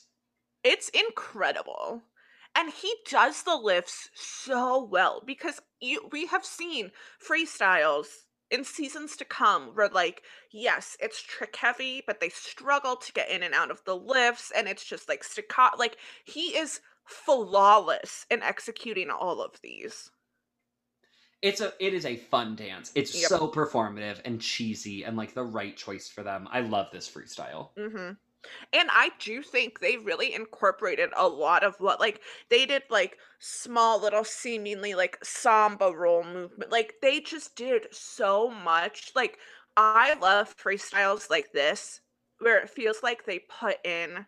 [0.63, 2.03] it's incredible.
[2.55, 6.91] And he does the lifts so well because you, we have seen
[7.25, 8.07] freestyles
[8.51, 13.29] in seasons to come where like yes it's trick heavy but they struggle to get
[13.29, 18.25] in and out of the lifts and it's just like staccato like he is flawless
[18.29, 20.11] in executing all of these
[21.41, 22.91] It's a, it is a fun dance.
[22.93, 23.33] It's Yep.
[23.35, 26.47] so performative and cheesy and, like, the right choice for them.
[26.51, 27.71] I love this freestyle.
[27.77, 28.17] hmm
[28.73, 33.17] And I do think they really incorporated a lot of what, like, they did like
[33.39, 36.71] small little seemingly like samba roll movement.
[36.71, 39.11] Like, they just did so much.
[39.15, 39.37] Like,
[39.75, 42.01] I love freestyles like this,
[42.39, 44.25] where it feels like they put in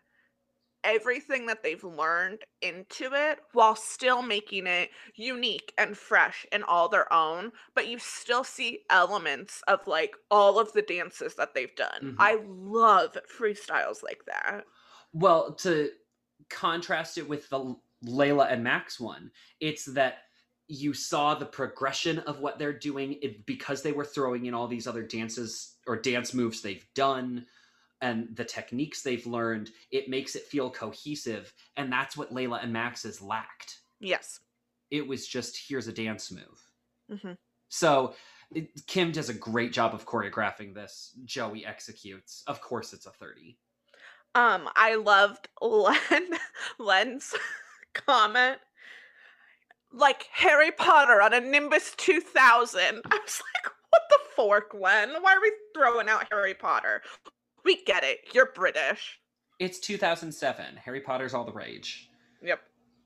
[0.84, 6.88] everything that they've learned into it while still making it unique and fresh and all
[6.88, 11.74] their own but you still see elements of like all of the dances that they've
[11.76, 12.16] done Mhm.
[12.18, 14.64] i love freestyles like that
[15.12, 15.90] Well, to
[16.48, 20.18] contrast it with the Laila and Max one, it's that
[20.68, 24.86] you saw the progression of what they're doing because they were throwing in all these
[24.86, 27.44] other dances or dance moves they've done
[28.02, 32.72] and the techniques they've learned it makes it feel cohesive and that's what laila and
[32.72, 34.40] max has lacked Yes.
[34.90, 36.60] it was just here's a dance move
[37.10, 37.36] Mhm.
[37.68, 38.14] so
[38.54, 43.10] it, kym does a great job of choreographing this joey executes of course it's a
[43.10, 43.56] 30
[44.34, 46.28] Um, I loved Len
[46.78, 47.34] Len's
[47.94, 48.58] comment.
[49.92, 52.80] Like Harry Potter on a Nimbus 2000.
[53.10, 55.14] I was like, what the fork, Len?
[55.20, 57.02] Why are we throwing out Harry Potter?
[57.64, 58.18] We get it.
[58.32, 59.18] You're British.
[59.58, 62.08] it's 2007 harry potter's all the rage
[62.42, 62.60] Yep.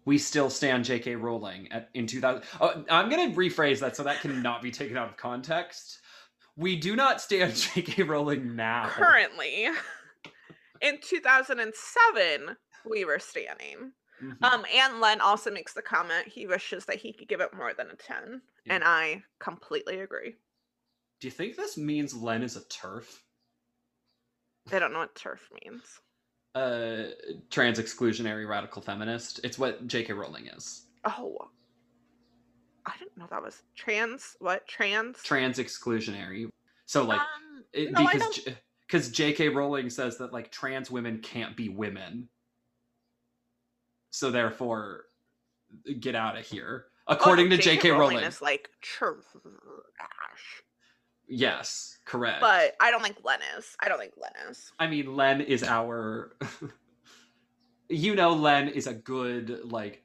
[0.05, 1.17] we still stand J.K.
[1.17, 2.43] Rowling at in 2000.
[2.61, 5.99] Oh, I'm going to rephrase that so that cannot be taken out of context.
[6.57, 8.03] We do not stand J.K.
[8.05, 8.87] Rowling now.
[8.91, 9.71] Currently,
[10.83, 12.57] in 2007,
[12.89, 13.93] we were standing.
[14.23, 14.43] Mhm.
[14.45, 17.75] Um, and Len also makes the comment he wishes that he could give it more
[17.75, 18.41] than a 10.
[18.67, 18.75] Yeah.
[18.75, 20.37] And I completely agree.
[21.21, 23.24] do you think this means Len is a turf?
[24.73, 25.83] I don't know what turf means.
[26.55, 27.11] Uh,
[27.51, 29.41] trans exclusionary radical feminist.
[29.45, 30.13] It's what J.K.
[30.13, 30.87] Rowling is.
[31.05, 31.37] Oh.
[32.87, 34.37] I didn't know that was trans.
[34.41, 34.67] What?
[34.69, 35.23] Trans?
[35.23, 36.49] Trans exclusionary.
[36.87, 38.57] So like Um, it, no, I because J-
[38.87, 39.49] because J.K.
[39.49, 42.29] Rowling says that like trans women can't be women.
[44.11, 45.07] So therefore,
[45.99, 46.87] get out of here.
[47.09, 47.91] Oh, no, According to J.K.
[47.91, 48.19] Rowling.
[48.19, 49.23] is like trash.
[51.27, 52.41] Yes, correct.
[52.41, 53.77] But I don't think Len is.
[53.81, 54.71] I don't think Len is.
[54.79, 56.37] I mean, Len is our.
[57.89, 60.03] you know, Len is a good like.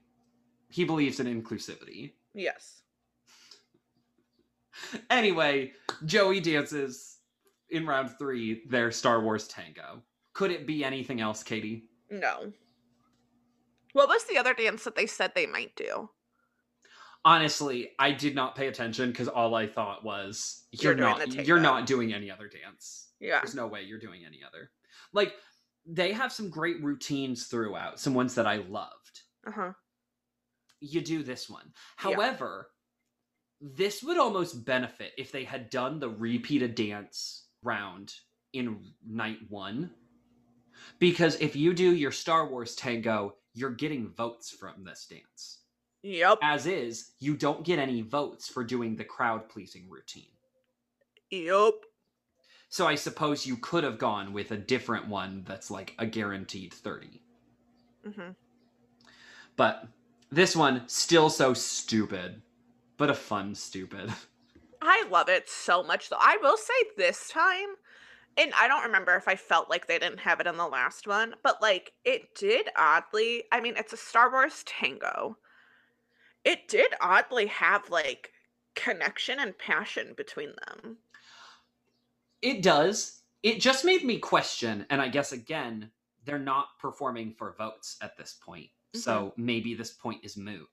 [0.69, 2.13] He believes in inclusivity.
[2.33, 2.83] Yes.
[5.09, 5.73] Anyway,
[6.05, 7.17] Joey dances
[7.69, 10.01] in round three their Star Wars tango.
[10.33, 11.85] Could it be anything else, Katie?
[12.09, 12.53] No.
[13.93, 16.09] What was the other dance that they said they might do?
[17.29, 21.59] Honestly, I did not pay attention because all I thought was You're you're, not you're
[21.59, 23.09] not doing any other dance.
[23.19, 23.39] Yeah.
[23.41, 24.71] There's no way you're doing any other.
[25.13, 25.33] Like
[25.85, 29.21] they have some great routines throughout, some ones that I loved.
[29.47, 29.71] Uh huh.
[30.81, 31.65] you do this one.
[32.05, 32.15] Yeah.
[32.15, 32.69] However,
[33.61, 38.13] this would almost benefit if they had done the repeated dance round
[38.53, 39.91] in night one.
[40.99, 45.58] Because if you do your Star Wars tango, you're getting votes from this dance.
[46.03, 46.39] Yep.
[46.41, 50.31] As is, you don't get any votes for doing the crowd pleasing routine.
[51.31, 51.73] Yep.
[52.69, 56.73] So I suppose you could have gone with a different one that's like a guaranteed
[56.73, 57.21] 30.
[58.05, 58.29] hmm
[59.55, 59.87] But
[60.31, 62.41] this one, still so stupid,
[62.97, 64.13] but a fun stupid.
[64.81, 66.17] I love it so much though.
[66.19, 67.75] I will say this time,
[68.37, 71.07] and I don't remember if I felt like they didn't have it in the last
[71.07, 75.37] one, but like it did oddly, I mean, it's a Star Wars tango.
[76.43, 78.31] It did oddly have like
[78.75, 80.97] connection and passion between them.
[82.41, 83.21] It does.
[83.43, 85.91] It just made me question, and I guess again,
[86.25, 88.69] they're not performing for votes at this point.
[88.95, 90.67] So maybe this point is moot.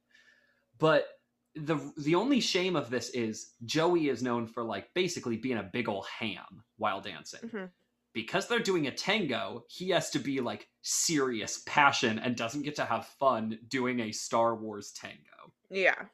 [0.78, 1.06] But
[1.54, 5.62] the the only shame of this is Joey is known for like basically being a
[5.62, 7.48] big ol' ham while dancing.
[7.48, 7.70] Mhm.
[8.12, 12.76] Because they're doing a tango, he has to be like serious passion and doesn't get
[12.76, 15.52] to have fun doing a Star Wars tango.
[15.70, 16.06] Yeah.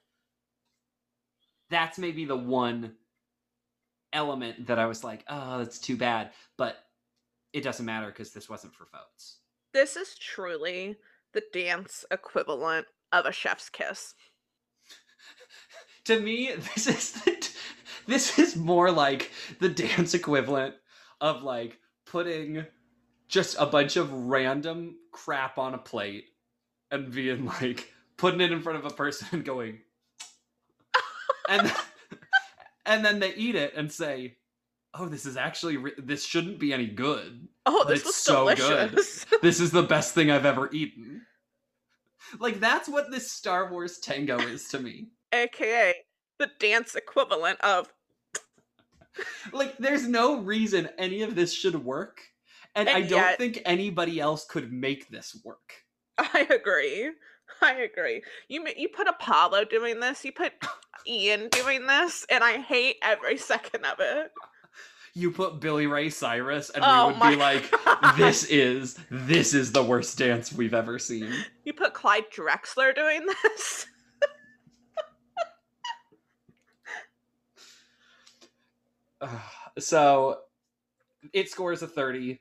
[1.70, 2.94] That's maybe the one
[4.12, 6.30] element that I was like, oh, that's too bad.
[6.56, 6.76] But
[7.52, 9.38] it doesn't matter because this wasn't for votes.
[9.72, 10.96] This is truly
[11.32, 14.14] the dance equivalent of a chef's kiss.
[16.04, 17.48] to me, this is the,
[18.06, 19.30] this is more like
[19.60, 20.74] the dance equivalent
[21.20, 22.66] of like putting
[23.28, 26.26] just a bunch of random crap on a plate
[26.90, 29.78] and being like putting it in front of a person and going
[31.48, 31.72] and
[32.86, 34.36] and then they eat it and say
[34.94, 37.48] oh this is actually re- this shouldn't be any good.
[37.64, 38.98] Oh, this it's was so good.
[39.42, 41.22] this is the best thing i've ever eaten.
[42.38, 45.08] Like that's what this star wars tango is to me.
[45.32, 45.94] AKA
[46.38, 47.92] the dance equivalent of
[49.52, 52.20] like there's no reason any of this should work
[52.74, 55.74] and, i And don't think anybody else could make this work.
[56.18, 57.10] I agree.
[57.60, 58.22] I agree.
[58.48, 60.52] You you put Apolo doing this, you put
[61.06, 64.32] Ian doing this, and I hate every second of it.
[65.14, 68.12] you put billy ray cyrus and oh we would be like God.
[68.16, 71.30] this is this is the worst dance we've ever seen
[71.64, 73.86] You put Clyde Drexler doing this.
[79.78, 80.38] so
[81.32, 82.40] it scores a 30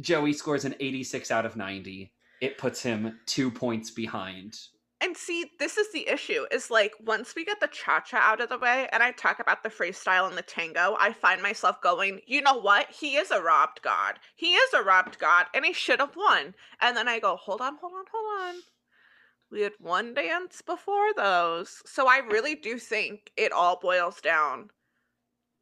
[0.00, 4.58] joey scores an 86 out of 90 it puts him two points behind
[5.00, 8.40] And see, this is the issue is like once we get the cha cha out
[8.40, 11.80] of the way and I talk about the freestyle and the tango, I find myself
[11.82, 12.90] going, you know what?
[12.90, 14.18] He is a robbed god.
[14.34, 16.54] He is a robbed god and he should have won.
[16.80, 18.62] And then I go, hold on, hold on, hold on.
[19.50, 21.82] We had one dance before those.
[21.86, 24.70] So I really do think it all boils down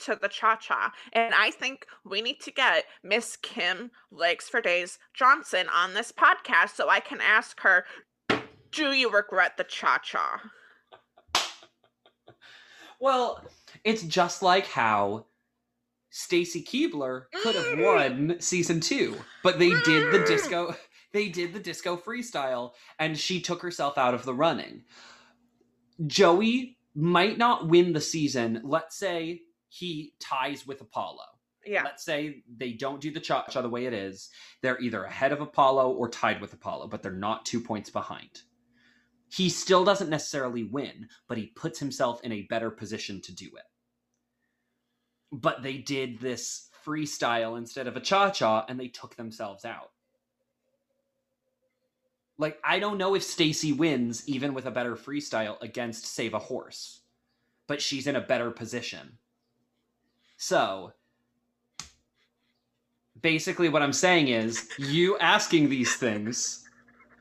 [0.00, 0.92] to the cha cha.
[1.12, 6.12] And I think we need to get Miss Kym Legs for Days Johnson on this
[6.12, 7.84] podcast so I can ask her,
[8.72, 10.40] do you regret the cha cha?
[13.00, 13.44] Well,
[13.84, 15.26] it's just like how
[16.10, 17.84] Stacy Keibler could have Mm.
[17.84, 20.74] won season two, but they did the disco.
[21.12, 24.82] They did the disco freestyle, and she took herself out of the running.
[26.08, 28.60] Joey might not win the season.
[28.64, 29.42] Let's say
[29.74, 31.26] he ties with Apolo.
[31.66, 31.82] Yeah.
[31.82, 34.28] Let's say they don't do the cha cha the way it is.
[34.62, 38.42] They're either ahead of Apolo or tied with Apolo, but they're not two points behind.
[39.32, 43.46] He still doesn't necessarily win, but he puts himself in a better position to do
[43.46, 43.64] it.
[45.32, 49.90] But they did this freestyle instead of a cha cha and they took themselves out.
[52.38, 56.38] Like, I don't know if Stacy wins even with a better freestyle against Save a
[56.38, 57.00] Horse,
[57.66, 59.18] but she's in a better position.
[60.46, 60.92] So,
[63.22, 66.68] basically, what I'm saying is, you asking these things,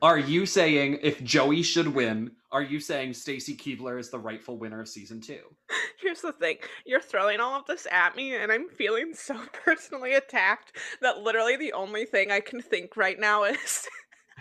[0.01, 4.57] are you saying if Joey should win, are you saying Stacy Keibler is the rightful
[4.57, 5.39] winner of season two?
[6.01, 10.15] Here's the thing you're throwing all of this at me, and I'm feeling so personally
[10.15, 13.87] attacked that literally the only thing I can think right now is.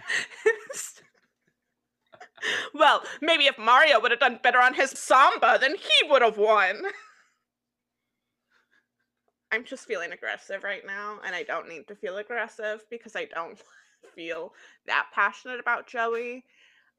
[0.75, 0.95] is-
[2.75, 6.37] well, maybe if Mario would have done better on his samba, then he would have
[6.37, 6.83] won.
[9.53, 13.27] I'm just feeling aggressive right now, and I don't need to feel aggressive because I
[13.27, 13.59] don't
[14.15, 14.55] feel
[14.87, 16.45] that passionate about Joey.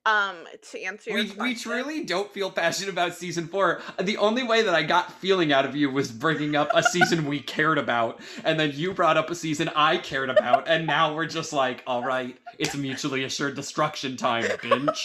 [0.05, 0.35] Um,
[0.71, 3.81] to answer your We, we truly don't feel passionate about season four.
[4.01, 7.25] The only way that I got feeling out of you was bringing up a season
[7.25, 11.15] we cared about, and then you brought up a season I cared about, and now
[11.15, 14.99] we're just like, all right, it's mutually assured destruction time, bitch.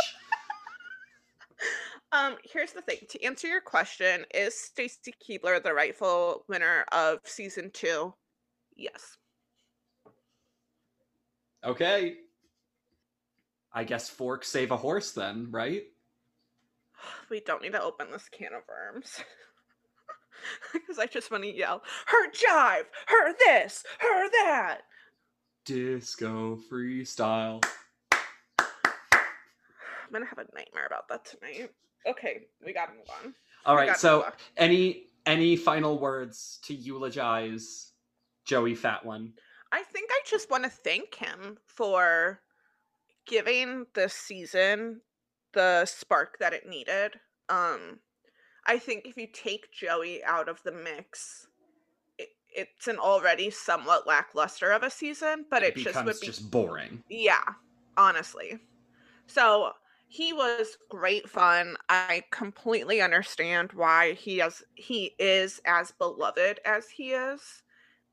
[2.11, 3.01] Um, here's the thing.
[3.11, 8.15] To answer your question, is Stacy Keibler the rightful winner of season two?
[8.77, 9.19] Yes.
[11.65, 12.17] Okay.
[13.73, 15.83] I guess fork save a horse then, right?
[17.31, 19.21] We don't need to open this can of worms.
[20.73, 24.83] Because I just want to yell, her jive, her this, her that.
[25.65, 27.61] Disco freestyle.
[28.13, 28.21] I'm
[30.13, 31.71] gonna have a nightmare about that tonight.
[32.07, 33.35] Okay, we gotta move on.
[33.67, 37.93] All We right, so any any final words to eulogize
[38.45, 39.33] Joey Fatone?
[39.73, 42.41] I think I just want to thank him for
[43.27, 45.03] giving this season
[45.53, 47.17] the spark that it needed.
[47.51, 47.99] Um,
[48.67, 51.47] I think if you take Joey out of the mix,
[52.19, 56.27] it, it's an already somewhat lackluster of a season, but it, It just would be
[56.27, 57.03] just boring.
[57.11, 57.45] yeah,
[57.99, 58.59] honestly.
[59.27, 59.73] So
[60.09, 61.77] he was great fun.
[61.89, 67.63] I completely understand why he has he is as beloved as he is.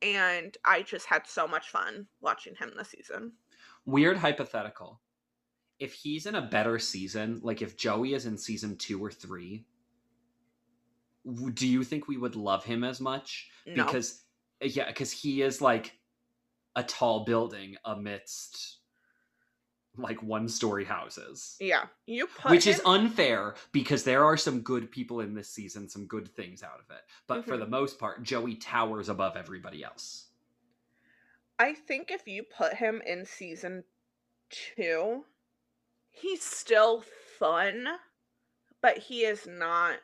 [0.01, 3.31] And I just had so much fun watching him this season.
[3.85, 5.01] Weird hypothetical.
[5.79, 9.65] If he's in a better season, like if Joey is in season two or three,
[11.53, 13.49] do you think we would love him as much?
[13.65, 13.85] No.
[13.85, 14.23] Because
[14.61, 15.97] yeah, because he is like
[16.75, 18.79] a tall building amidst
[19.97, 21.57] like one story houses.
[21.59, 25.87] yeah, you put Which is unfair because there are some good people in this season,
[25.89, 27.01] some good things out of it.
[27.27, 27.59] But for Mhm.
[27.59, 30.27] the most part, Joey towers above everybody else.
[31.57, 33.83] I think if you put him in season
[34.49, 35.25] two,
[36.11, 37.01] he's still
[37.39, 37.87] fun,
[38.81, 39.99] but he is not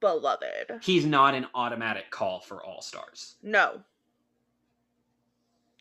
[0.00, 0.80] beloved.
[0.82, 3.36] He's not an automatic call for all stars.
[3.42, 3.82] No.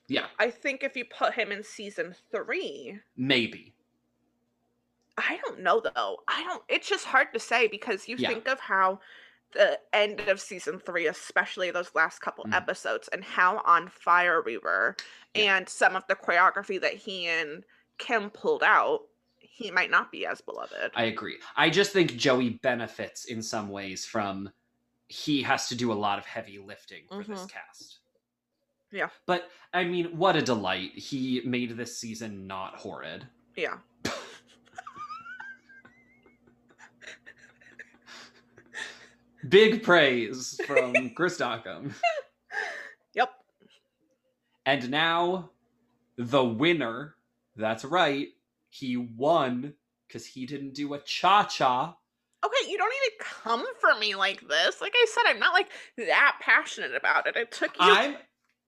[0.08, 3.76] Yeah, I think if you put him in season three, maybe.
[5.18, 6.20] I don't know though.
[6.28, 6.64] I don't.
[6.68, 8.28] It's just hard to say because you Yeah.
[8.28, 9.00] think of how
[9.52, 12.54] the end of season three, especially those last couple Mhm.
[12.54, 14.98] episodes, and how on fire we were,
[15.34, 15.46] Yeah.
[15.46, 17.66] and some of the choreography that he and
[18.00, 19.08] Kym pulled out.
[19.38, 20.92] He might not be as beloved.
[20.94, 21.40] I agree.
[21.56, 24.52] I just think Joey benefits in some ways from
[25.08, 27.48] he has to do a lot of heavy lifting for this Mhm.
[27.48, 28.00] cast.
[28.96, 29.10] Yeah.
[29.26, 30.92] But I mean, what a delight.
[30.96, 33.26] He made this season not horrid.
[33.58, 33.76] yeah.
[39.50, 41.94] Big praise from Chris Dockham.
[43.14, 43.30] Yep.
[44.66, 45.52] And now,
[46.18, 47.16] the winner,
[47.56, 48.28] that's right,
[48.68, 49.74] he won
[50.06, 51.96] because he didn't do a cha cha.
[52.46, 54.82] Okay, you don't need to come for me like this.
[54.82, 57.38] Like I said, I'm not like that passionate about it.
[57.38, 58.18] It took you I'm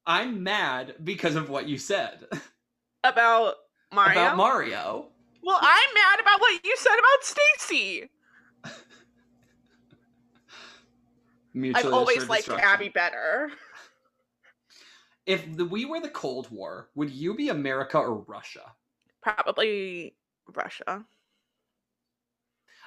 [0.08, 2.26] I'm mad because of what you said
[3.04, 3.56] about
[3.94, 4.12] Mario.
[4.14, 5.10] about Mario.
[5.44, 8.10] well, I'm mad about what you said about Stacy.
[11.76, 12.48] I've always liked.
[12.50, 13.50] Abby better.
[15.26, 18.72] If the, we were the Cold War, would you be America or Russia?
[19.22, 20.16] Probably
[20.56, 21.04] Russia.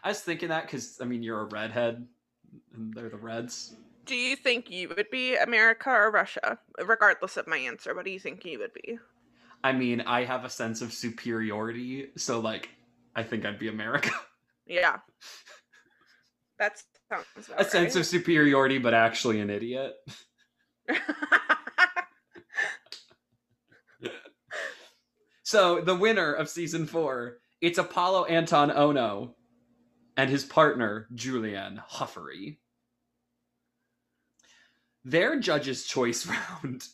[0.02, 2.06] I was thinking that because I mean you're a redhead,
[2.74, 3.74] and they're the Reds.
[4.10, 6.58] Do you think you would be America or Russia?
[6.84, 8.98] Regardless of my answer, what do you think you would be?
[9.62, 12.70] I mean, I have a sense of superiority, so like,
[13.14, 14.10] I think I'd be America.
[14.66, 14.98] Yeah.
[16.58, 19.94] That sounds a sense of superiority, but actually an idiot.
[25.42, 29.34] So the winner of season four, it's Apolo Anton Ohno
[30.16, 32.58] and his partner Julianne Huffery.
[35.04, 36.26] Their judges' choice
[36.62, 36.84] round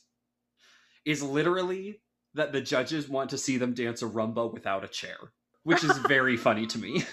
[1.05, 2.01] is literally
[2.35, 5.17] that the judges want to see them dance a rumba without a chair,
[5.65, 7.05] which is very funny to me.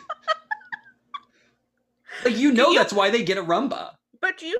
[2.25, 3.91] like you know you- that's why they get a rumba.
[4.21, 4.57] But do you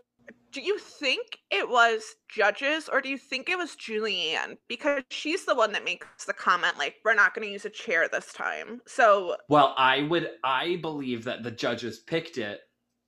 [0.52, 4.58] do you think it was judges or do you think it was Julianne?
[4.68, 7.72] Because she's the one that makes the comment like we're not going to use a
[7.72, 8.80] chair this time.
[8.86, 12.60] So Well, I would I believe that the judges picked it,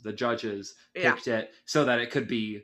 [0.01, 1.13] the judges Yeah.
[1.13, 2.63] picked it so that it could be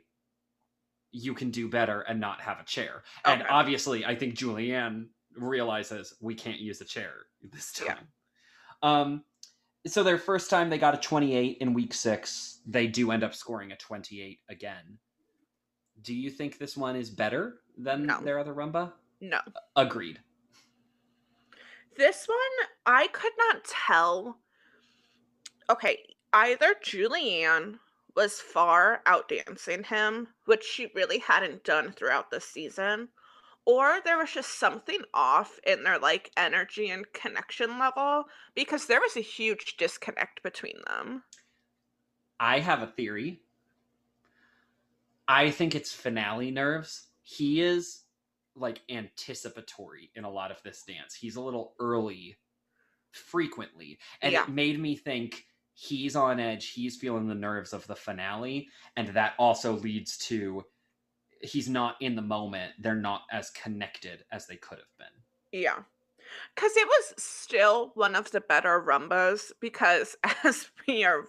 [1.12, 3.04] you can do better and not have a chair.
[3.24, 5.06] And obviously, I think Julianne
[5.36, 7.94] realizes we can't use a chair this Yeah.
[7.94, 8.08] time.
[8.82, 9.24] Um
[9.86, 13.34] so their first time they got a 28 in week 6, they do end up
[13.34, 14.98] scoring a 28 again.
[16.02, 18.20] Do you think this one is better than No.
[18.20, 18.92] their other rumba?
[19.20, 19.40] no.
[19.76, 20.20] Agreed.
[21.96, 24.38] This one I could not tell.
[25.70, 25.98] Okay,
[26.32, 27.78] either Julianne
[28.14, 33.08] was far outdancing him, which she really hadn't done throughout the season,
[33.64, 39.00] or there was just something off in their like energy and connection level because there
[39.00, 41.24] was a huge disconnect between them.
[42.40, 43.42] I have a theory.
[45.28, 47.08] I think it's finale nerves.
[47.22, 48.02] He is
[48.54, 51.14] like anticipatory in a lot of this dance.
[51.14, 52.36] He's a little early
[53.12, 53.98] frequently.
[54.20, 54.44] And Yeah.
[54.44, 55.46] it made me think
[55.82, 56.70] he's on edge.
[56.70, 58.68] He's feeling the nerves of the finale.
[58.96, 60.64] And that also leads to
[61.40, 62.72] he's not in the moment.
[62.78, 65.60] They're not as connected as they could have been.
[65.60, 65.82] Yeah.
[66.54, 71.26] Because it was still one of the better rumbas, because as we are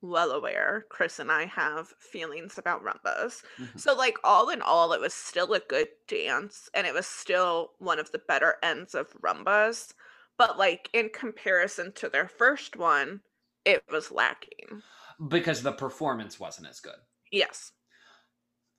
[0.00, 3.42] well aware, Chris and I have feelings about rumbas.
[3.58, 3.80] Mhm.
[3.80, 7.72] So, like, all in all, it was still a good dance, and it was still
[7.78, 9.92] one of the better ends of rumbas.
[10.36, 13.22] But, like, in comparison to their first one,
[13.68, 14.82] it was lacking.
[15.28, 16.94] Because the performance wasn't as good.
[17.30, 17.72] Yes.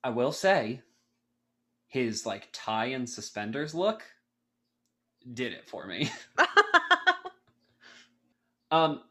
[0.04, 0.82] I will say,
[1.88, 4.04] his like tie and suspenders look
[5.34, 6.12] did it for me.
[8.72, 9.02] Um,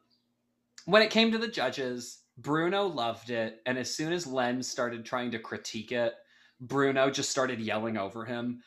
[0.84, 5.04] when it came to the judges, Bruno loved it, and as soon as Len started
[5.04, 6.14] trying to critique it,
[6.60, 8.62] Bruno just started yelling over him.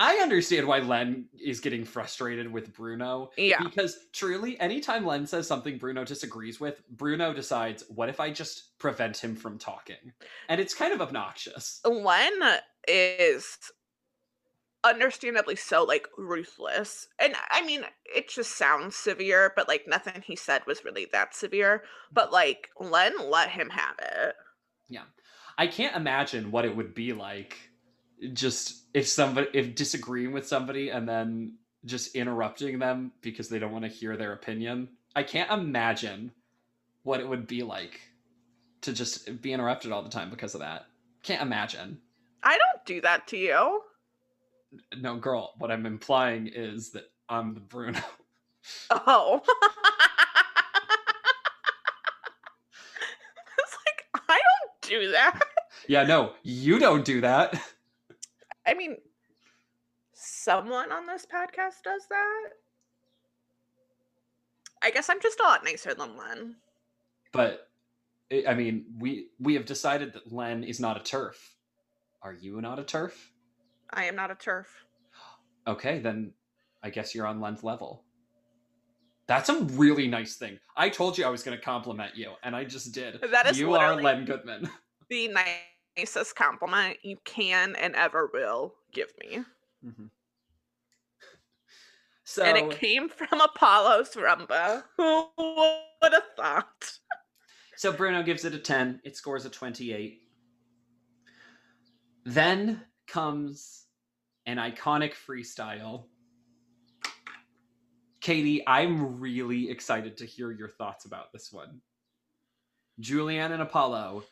[0.00, 3.32] I understand why Len is getting frustrated with Bruno.
[3.36, 3.62] Yeah.
[3.62, 8.78] Because truly, anytime Len says something Bruno disagrees with, Bruno decides, what if I just
[8.78, 10.14] prevent him from talking?
[10.48, 11.82] And it's kind of obnoxious.
[11.84, 12.32] Len
[12.88, 13.58] is
[14.82, 17.82] understandably so like ruthless and i mean
[18.16, 22.70] it just sounds severe but like nothing he said was really that severe but like
[22.80, 24.34] len let him have it
[24.88, 25.02] Yeah.
[25.58, 27.69] I can't imagine what it would be like
[28.32, 31.54] just if somebody if disagreeing with somebody and then
[31.84, 34.88] just interrupting them because they don't want to hear their opinion.
[35.16, 36.30] I can't imagine
[37.02, 38.00] what it would be like
[38.82, 40.86] to just be interrupted all the time because of that.
[41.22, 41.98] Can't imagine.
[42.42, 43.82] i don't do that to you
[44.96, 48.00] No, girl, what I'm implying is that I'm the Bruno.
[48.90, 49.40] oh
[53.58, 55.40] it's like i don't do that
[55.88, 57.60] yeah, no, you don't do that.
[58.70, 58.96] i mean
[60.12, 62.48] someone on this podcast does that
[64.82, 66.56] i guess i'm just a lot nicer than len
[67.32, 67.66] But
[68.48, 71.56] I- mean, we we have decided that Len is not a turf.
[72.22, 73.32] Are you not a turf?
[73.92, 74.68] i am not a turf
[75.66, 76.32] Okay, then
[76.82, 78.04] I guess you're on Len's level.
[79.26, 80.58] That's a really nice thing.
[80.76, 83.20] I told you I was going to compliment you, and I just did.
[83.30, 84.70] That is you are Len Goodman.
[85.10, 85.28] the
[86.00, 89.40] nicest compliment you can and ever will give me.
[92.24, 94.84] So and it came from Apolo's rumba.
[94.96, 96.92] Who would have thought?
[97.76, 99.00] So Bruno gives it a 10.
[99.04, 100.20] It scores a 28.
[102.24, 103.86] Then comes
[104.46, 106.04] an iconic freestyle.
[108.20, 111.80] Katie, I'm really excited to hear your thoughts about this one.
[113.00, 114.22] Julianne and Apolo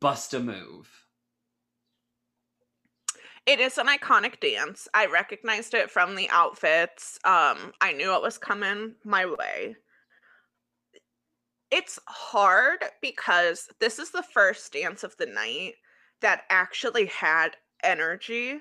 [0.00, 0.88] bust a move.
[3.46, 4.88] It is an iconic dance.
[4.94, 7.18] I recognized it from the outfits.
[7.24, 9.76] Um, I knew it was coming my way.
[11.70, 15.74] It's hard because this is the first dance of the night
[16.20, 18.60] that actually had energy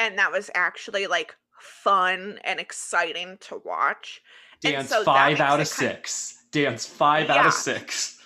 [0.00, 4.20] and that was actually like fun and exciting to watch.
[4.60, 6.44] Dance so five out of it kind- six.
[6.50, 8.18] Dance five out of six.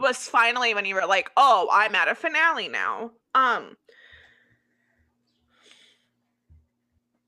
[0.00, 3.76] was finally when you were like, "Oh, I'm at a finale now." Um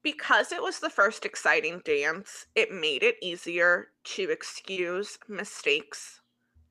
[0.06, 6.20] because it was the first exciting dance, it made it easier to excuse mistakes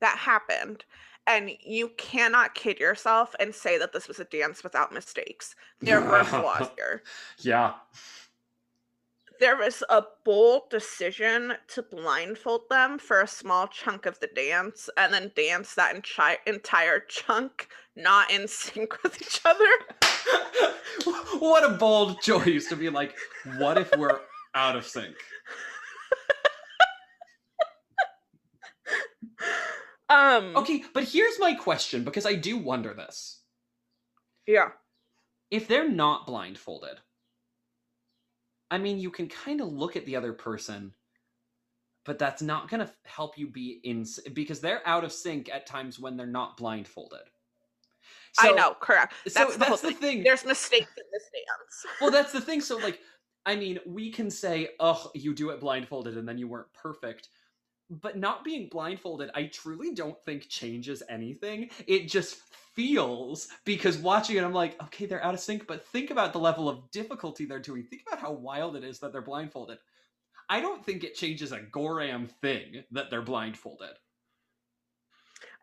[0.00, 0.86] that happened.
[1.26, 5.54] And you cannot kid yourself and say that this was a dance without mistakes.
[5.82, 7.02] There were flaws here.
[7.40, 7.74] Yeah.
[9.38, 14.88] There was a bold decision to blindfold them for a small chunk of the dance
[14.96, 19.64] and then dance that entire entire chunk not in sync with each other.
[21.38, 23.14] what a bold choice to be like,
[23.58, 24.20] what if we're
[24.54, 25.14] out of sync?
[30.08, 33.40] Um Okay, but here's my question because I do wonder this.
[34.46, 34.68] yeah.
[35.50, 36.98] If they're not blindfolded,
[38.70, 40.92] I mean, you can kind of look at the other person,
[42.04, 45.66] but that's not going to help you be in because they're out of sync at
[45.66, 47.20] times when they're not blindfolded.
[48.38, 49.14] I know, correct.
[49.28, 49.96] So That's, the, whole that's the thing.
[49.98, 50.22] thing.
[50.22, 51.86] There's mistakes in this dance.
[52.00, 52.60] well, that's the thing.
[52.60, 53.00] So, like,
[53.46, 57.28] I mean, we can say, "Oh, you do it blindfolded, and then you weren't perfect,"
[57.90, 61.70] but not being blindfolded, I truly don't think changes anything.
[61.86, 62.36] It just
[62.74, 66.38] feels because watching it, I'm like, okay, they're out of sync, but think about the
[66.38, 67.84] level of difficulty they're doing.
[67.84, 69.78] Think about how wild it is that they're blindfolded.
[70.48, 73.96] I don't think it changes a goram thing that they're blindfolded.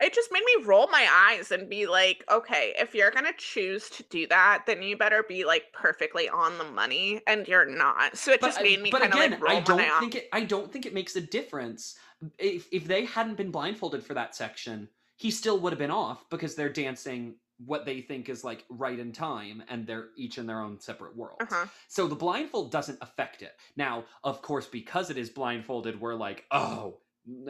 [0.02, 3.89] It just made me roll my eyes and be like, okay, if you're gonna choose
[3.91, 8.18] to do that, then you better be like perfectly on the money, and you're not.
[8.18, 10.00] So it just I- made me but kind of like roll I don't my eyes.
[10.00, 10.30] think it.
[10.34, 11.96] I don't think it makes a difference.
[12.38, 16.30] If if they hadn't been blindfolded for that section, he still would have been off
[16.30, 17.36] because they're dancing
[17.66, 21.16] what they think is like right in time, and they're each in their own separate
[21.16, 21.38] world.
[21.41, 21.66] Uh-huh.
[21.88, 23.54] So the blindfold doesn't affect it.
[23.78, 26.98] Now, of course, because it is blindfolded, we're like, oh,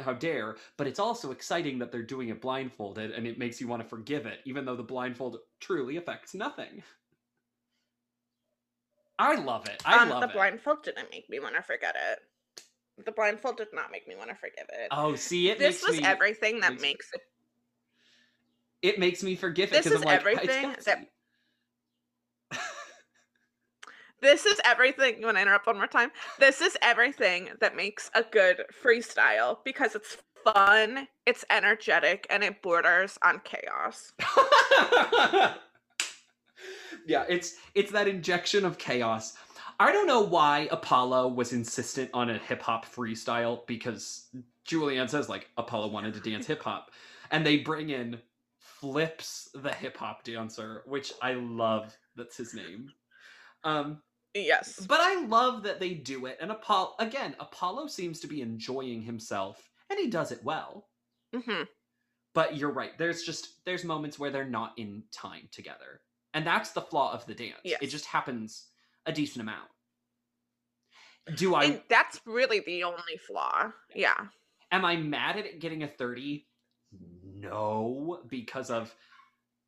[0.03, 0.57] how dare!
[0.77, 3.87] But it's also exciting that they're doing it blindfolded, and it makes you want to
[3.87, 6.83] forgive it, even though the blindfold truly affects nothing.
[9.19, 9.81] I love it.
[9.85, 10.33] I um, love the it.
[10.33, 12.19] blindfold didn't make me want to forget it.
[13.05, 14.89] The blindfold did not make me want to forgive it.
[14.91, 17.21] Oh, see, it this makes was me, everything that makes makes it.
[18.81, 21.07] It makes me forgive it This is like, everything that-
[24.23, 25.19] This is everything.
[25.19, 26.09] You want to interrupt one more time?
[26.39, 30.15] This is everything that makes a good freestyle because it's
[30.45, 34.13] fun, it's energetic, and it borders on chaos.
[37.05, 39.33] yeah, it's it's that injection of chaos.
[39.77, 44.27] I don't know why Apolo was insistent on a hip hop freestyle because
[44.65, 46.91] Julianne says like Apolo wanted to dance hip hop,
[47.29, 48.19] and they bring in
[48.57, 51.93] Flips the hip hop dancer, which I love.
[52.15, 52.89] That's his name.
[53.65, 54.01] Um,
[54.33, 54.79] Yes.
[54.87, 56.37] But I love that they do it.
[56.41, 60.87] And Apolo, again, Apolo seems to be enjoying himself, and he does it well.
[61.35, 61.63] hmm
[62.33, 62.97] But you're right.
[62.97, 66.01] There's just there's moments where they're not in time together,
[66.33, 67.59] and that's the flaw of the dance.
[67.63, 68.67] It just happens
[69.05, 69.69] a decent amount.
[71.35, 71.63] Do I?
[71.65, 73.71] And that's really the only flaw.
[73.95, 74.27] Yeah.
[74.71, 76.47] am I mad at it getting a thirty?
[77.23, 78.93] No, because of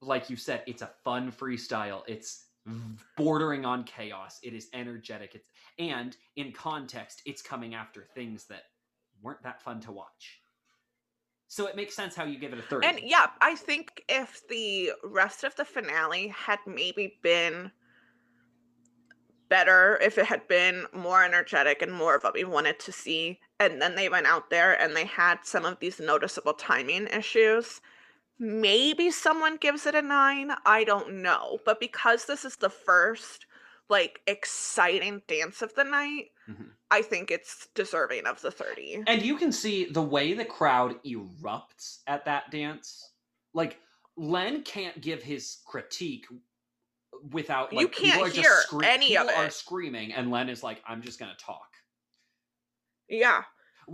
[0.02, 2.02] like you said, it's a fun freestyle.
[2.08, 2.46] It's
[3.18, 4.40] bordering on chaos.
[4.44, 5.36] It is energetic.
[5.36, 8.64] It's and in context, it's coming after things that
[9.22, 10.42] weren't that fun to watch.
[11.48, 12.88] So it makes sense how you give it a 30.
[12.88, 17.72] And yeah, I think if the rest of the finale had maybe been
[19.48, 23.40] better, if it had been more energetic and more of what we wanted to see,
[23.60, 27.80] and then they went out there and they had some of these noticeable timing issues,
[28.40, 30.52] maybe someone gives it a nine.
[30.66, 31.60] I don't know.
[31.66, 33.46] But because this is the first
[33.90, 36.72] like exciting dance of the night, Mhm.
[36.92, 39.04] I think it's deserving of the 30.
[39.08, 43.12] And you can see the way the crowd erupts at that dance.
[43.54, 43.80] Like
[44.18, 46.26] Len can't give his critique
[47.32, 50.82] without like You can't hear scre- any of people are screaming, and Len is like,
[50.86, 51.76] "I'm just gonna talk."
[53.08, 53.44] Yeah.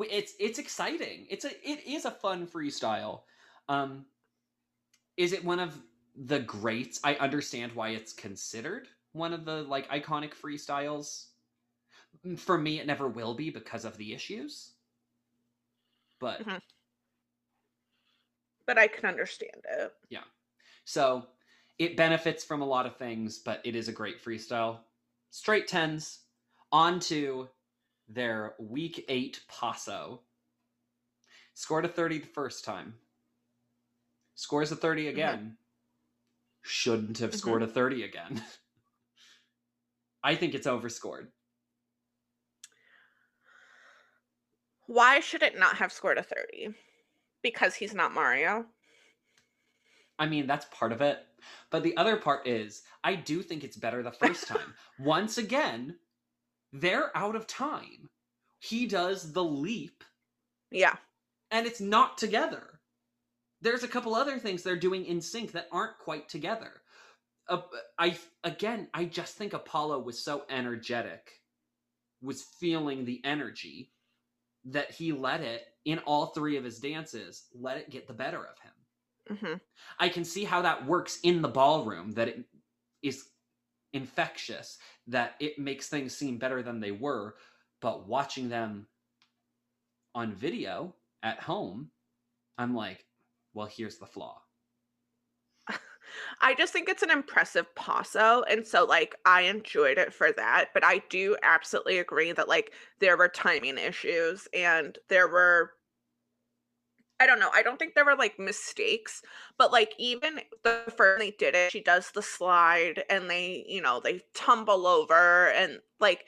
[0.10, 1.28] It's it's exciting.
[1.30, 3.24] It's a it is a fun freestyle.
[3.68, 4.06] Um
[5.18, 5.82] is it one of
[6.16, 7.00] the greats?
[7.04, 11.28] I understand why it's considered one of the like iconic freestyles.
[12.38, 14.74] For me it never will be because of the issues.
[16.20, 16.62] But Mhm.
[18.66, 19.94] But I can understand it.
[20.10, 20.24] Yeah.
[20.86, 21.28] So
[21.78, 24.80] it benefits from a lot of things, but it is a great freestyle.
[25.30, 26.20] Straight tens
[26.72, 27.50] on to
[28.08, 30.22] their week eight paso.
[31.54, 32.96] Scored a 30 the first time.
[34.42, 35.56] Scores a 30 again.
[36.64, 37.38] Shouldn't have Mhm.
[37.38, 38.44] scored a 30 again.
[40.24, 41.32] I think it's overscored.
[44.88, 46.74] Why should it not have scored a 30?
[47.44, 48.66] Because he's not Mario.
[50.18, 51.24] I mean, that's part of it.
[51.70, 54.74] But the other part is, I do think it's better the first time.
[54.98, 56.00] Once again,
[56.74, 58.10] they're out of time.
[58.58, 60.04] He does the leap,
[60.72, 60.98] Yeah.
[61.52, 62.71] and it's not together.
[63.62, 66.82] There's a couple other things they're doing in sync that aren't quite together.
[67.50, 67.62] Uh,
[68.00, 71.42] I again, I just think Apolo was so energetic,
[72.22, 73.92] was feeling the energy
[74.66, 78.46] that he let it in all three of his dances, let it get the better
[78.46, 78.74] of him.
[79.40, 79.56] hmm
[80.00, 82.46] I can see how that works in the ballroom, that it
[83.02, 83.30] is
[83.94, 87.36] infectious, that it makes things seem better than they were.
[87.82, 88.88] But watching them
[90.16, 91.92] on video at home,
[92.58, 93.06] I'm like,
[93.54, 94.42] well, here's the flaw.
[96.42, 98.44] I just think it's an impressive paso.
[98.44, 100.70] And so, like, I enjoyed it for that.
[100.74, 105.72] But I do absolutely agree that, like, there were timing issues and there were,
[107.20, 109.22] I don't know, I don't think there were like mistakes,
[109.58, 113.82] but like, even the first they did it, she does the slide and they, you
[113.82, 116.26] know, they tumble over and like,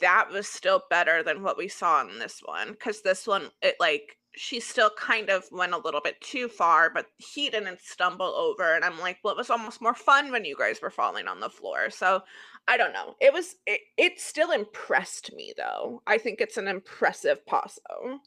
[0.00, 3.76] that was still better than what we saw in this one because this one it
[3.80, 8.34] like she still kind of went a little bit too far but he didn't stumble
[8.34, 11.28] over and i'm like well it was almost more fun when you guys were falling
[11.28, 12.22] on the floor so
[12.66, 16.68] i don't know it was it, it still impressed me though i think it's an
[16.68, 18.20] impressive paso.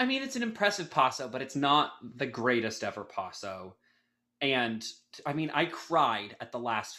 [0.00, 3.76] I mean, it's an impressive paso, but it's not the greatest ever paso.
[4.40, 4.82] And
[5.26, 6.98] I mean, I cried at the last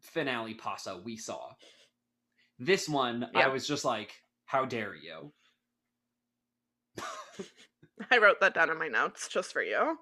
[0.00, 1.50] finale paso we saw.
[2.60, 4.12] This one, I was just like,
[4.46, 5.32] how dare you?
[8.10, 9.98] i wrote that down in my notes just for you.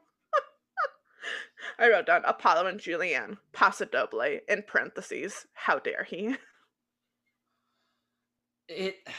[1.78, 5.46] I wrote down apolo and julianne paso doble in parentheses.
[5.54, 6.36] How dare he?
[8.68, 8.96] It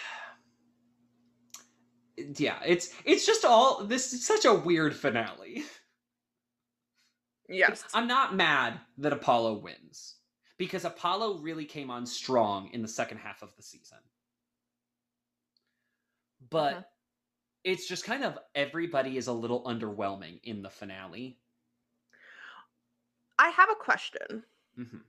[2.38, 5.64] yeah it's it's just all this is such a weird finale.
[7.50, 7.84] Yes.
[7.94, 10.16] I'm not mad that apolo wins
[10.58, 14.00] because apolo really came on strong in the second half of the season.
[16.50, 16.86] But Mhm.
[17.68, 21.40] It's just kind of everybody is a little underwhelming in the finale
[23.40, 24.46] i have a question
[24.78, 25.04] Mhm.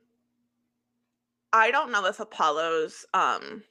[1.52, 3.64] I don't know if Apolo's um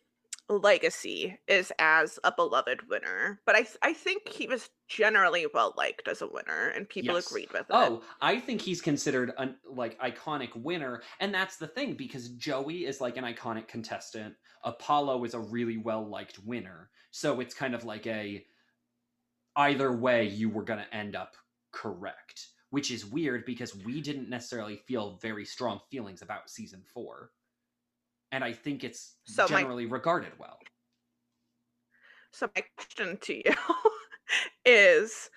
[0.49, 6.07] legacy is as a beloved winner, but I I think he was generally well liked
[6.07, 7.15] as a winner, and people Yes.
[7.15, 7.73] agreed with it.
[7.73, 12.85] Oh, I think he's considered an like iconic winner, and that's the thing because Joey
[12.85, 14.37] is like an iconic contestant.
[14.65, 18.45] Apolo is a really well liked winner, so it's kind of like a
[19.57, 21.35] either way you were going to end up
[21.73, 27.31] correct, which is weird because we didn't necessarily feel very strong feelings about season four,
[28.31, 30.59] and I think it's So my- generally regarded well.
[32.31, 33.55] So my question to you
[34.65, 35.29] is: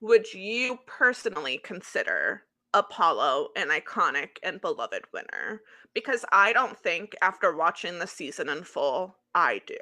[0.00, 2.42] Would you personally consider
[2.74, 5.62] Apolo an iconic and beloved winner?
[5.94, 9.76] Because I don't think, after watching the season in full, I do.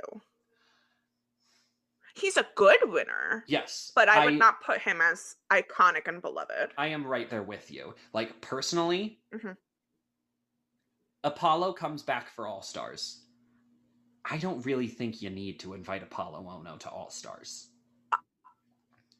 [2.15, 6.73] He's a good winner, Yes, but I would not put him as iconic and beloved.
[6.77, 7.95] I am right there with you.
[8.13, 9.57] Like personally, Mhm.
[11.25, 13.27] Apolo comes back for All Stars.
[14.25, 17.69] I don't really think you need to invite Apolo Ohno to All Stars.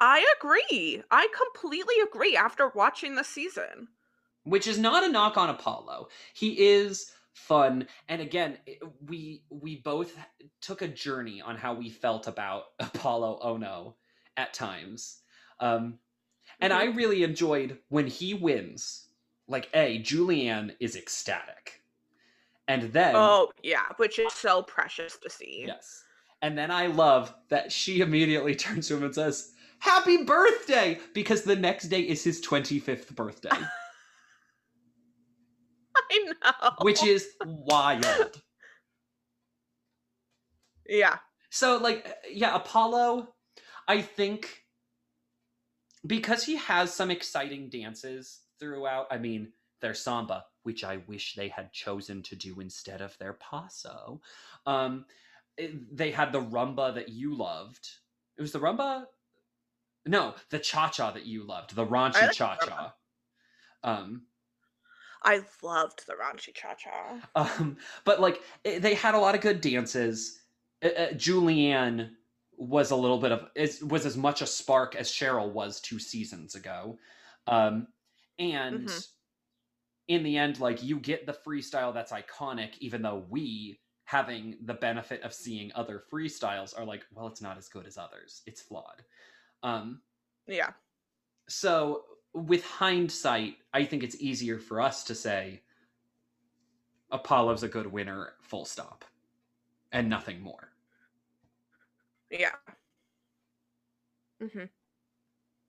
[0.01, 1.03] I agree.
[1.11, 3.89] I completely agree after watching the season.
[4.45, 6.11] Which is not a knock on Apolo.
[6.33, 7.13] He is
[7.47, 8.59] fun and again
[9.07, 10.17] we we both
[10.61, 13.95] took a journey on how we felt about Apolo Ohno
[14.37, 15.23] at times.
[15.59, 15.99] Um
[16.61, 19.09] and I really enjoyed when he wins.
[19.49, 21.83] Like A, Julianne is ecstatic.
[22.69, 25.65] And then Oh, yeah, which is so precious to see.
[25.67, 26.05] Yes.
[26.43, 30.99] And then I love that she immediately turns to him and says, Happy birthday!
[31.15, 33.49] Because the next day is his 25th birthday,
[36.43, 36.71] I know.
[36.81, 38.41] which is wild.
[40.89, 41.19] yeah.
[41.51, 43.29] So like yeah, Apolo
[43.89, 44.65] I think
[46.07, 49.07] because he has some exciting dances throughout.
[49.11, 53.35] I mean, their samba, which I wish they had chosen to do instead of their
[53.35, 54.21] paso.
[54.67, 55.07] Um,
[55.57, 57.89] it- they had the rumba that you loved.
[58.39, 59.05] It was the rumba.
[60.07, 62.95] No, the cha cha that you loved, the raunchy cha cha.
[63.83, 64.23] Um,
[65.23, 67.31] I loved the raunchy cha cha.
[67.35, 70.41] um, but like it, they had a lot of good dances.
[70.83, 72.13] Uh, uh, Julianne
[72.57, 75.99] was a little bit of is, was as much a spark as Cheryl was two
[75.99, 76.99] seasons ago,
[77.47, 77.89] um,
[78.39, 79.05] and Mhm.
[80.09, 84.75] in the end, like you get the freestyle that's iconic, even though we having the
[84.75, 88.43] benefit of seeing other freestyles are like, well, it's not as good as others.
[88.47, 89.05] It's flawed.
[89.63, 90.03] Um,
[90.47, 90.73] Yeah.
[91.49, 95.63] so with hindsight, I think it's easier for us to say
[97.13, 99.05] Apolo's a good winner, full stop,
[99.93, 100.73] and nothing more.
[102.31, 102.55] Yeah.
[104.41, 104.71] hmm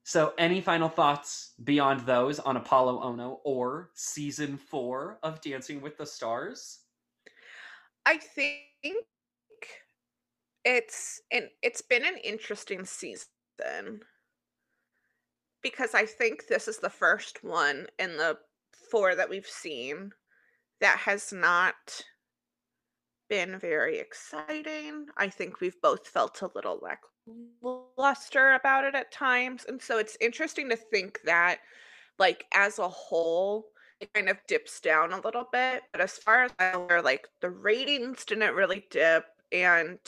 [0.03, 5.97] So, any final thoughts beyond those on Apolo Ohno or season four of Dancing with
[5.97, 6.85] the Stars?
[8.05, 8.61] I think
[10.63, 14.03] it's and it's been an interesting season
[15.61, 18.37] because I think this is the first one in the
[18.89, 20.11] four that we've seen
[20.79, 22.03] that has not
[23.29, 25.05] been very exciting.
[25.17, 26.81] I think we've both felt a little
[27.63, 29.65] lackluster about it at times.
[29.67, 31.59] And so it's interesting to think that,
[32.19, 33.67] like, as a whole,
[34.01, 35.83] it kind of dips down a little bit.
[35.93, 39.99] But as far as I'm aware, like, the ratings didn't really dip and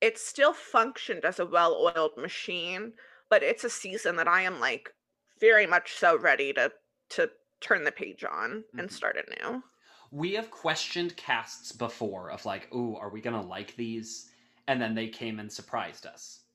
[0.00, 2.92] it still functioned as a well oiled machine.
[3.30, 4.94] But it's a season that I am, like,
[5.40, 6.72] very much so ready to
[7.10, 8.92] to turn the page on and Mhm.
[8.92, 9.62] start anew.
[10.10, 14.30] We have questioned casts before of like, ooh, are we gonna like these?
[14.66, 16.46] And then they came and surprised us.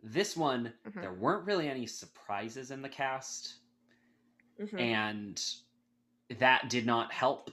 [0.00, 1.02] This one, Mhm.
[1.02, 3.60] there weren't really any surprises in the cast.
[4.58, 4.88] Mhm.
[4.96, 5.44] and
[6.38, 7.50] that did not help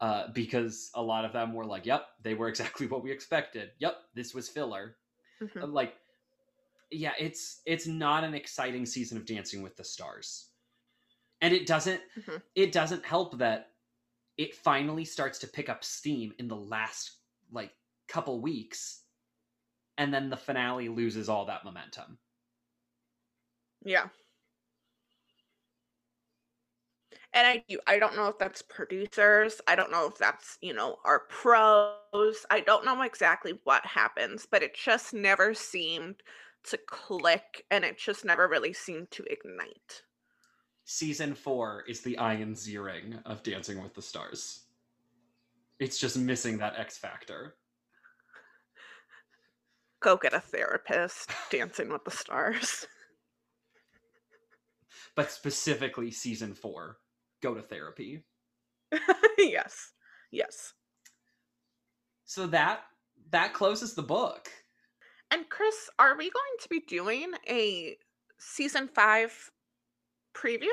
[0.00, 3.72] uh, because a lot of them were like, "Yep, they were exactly what we expected.
[3.78, 4.98] Yep, this was filler."
[5.40, 5.62] Mhm.
[5.62, 5.99] Uh, Like,
[6.90, 10.50] yeah, it's it's not an exciting season of Dancing with the Stars,
[11.40, 12.42] and it doesn't Mhm.
[12.54, 13.74] it doesn't help that
[14.38, 17.18] it finally starts to pick up steam in the last
[17.50, 17.74] like
[18.08, 19.04] couple weeks,
[19.98, 22.20] and then the finale loses all that momentum.
[23.84, 24.10] Yeah.
[27.32, 29.60] And I do I don't know if that's producers.
[29.66, 32.46] I don't know if that's, you know, our pros.
[32.50, 36.22] I don't know exactly what happens, but it just never seemed
[36.64, 40.02] to click and it just never really seemed to ignite.
[40.84, 44.64] season four is the Ian Ziering of Dancing with the Stars.
[45.78, 47.54] It's just missing that X factor.
[50.02, 52.86] Go get a therapist, dancing with the stars.
[55.16, 56.98] But specifically season four,
[57.42, 58.24] go to therapy.
[59.38, 59.92] yes.
[60.30, 60.72] Yes.
[62.24, 62.82] So that
[63.30, 64.48] that closes the book.
[65.30, 67.96] And Chris, are we going to be doing a
[68.38, 69.50] season 5
[70.34, 70.68] preview?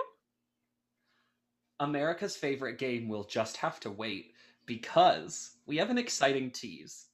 [1.80, 4.34] America's favorite game will just have to wait
[4.66, 7.06] because we have an exciting tease.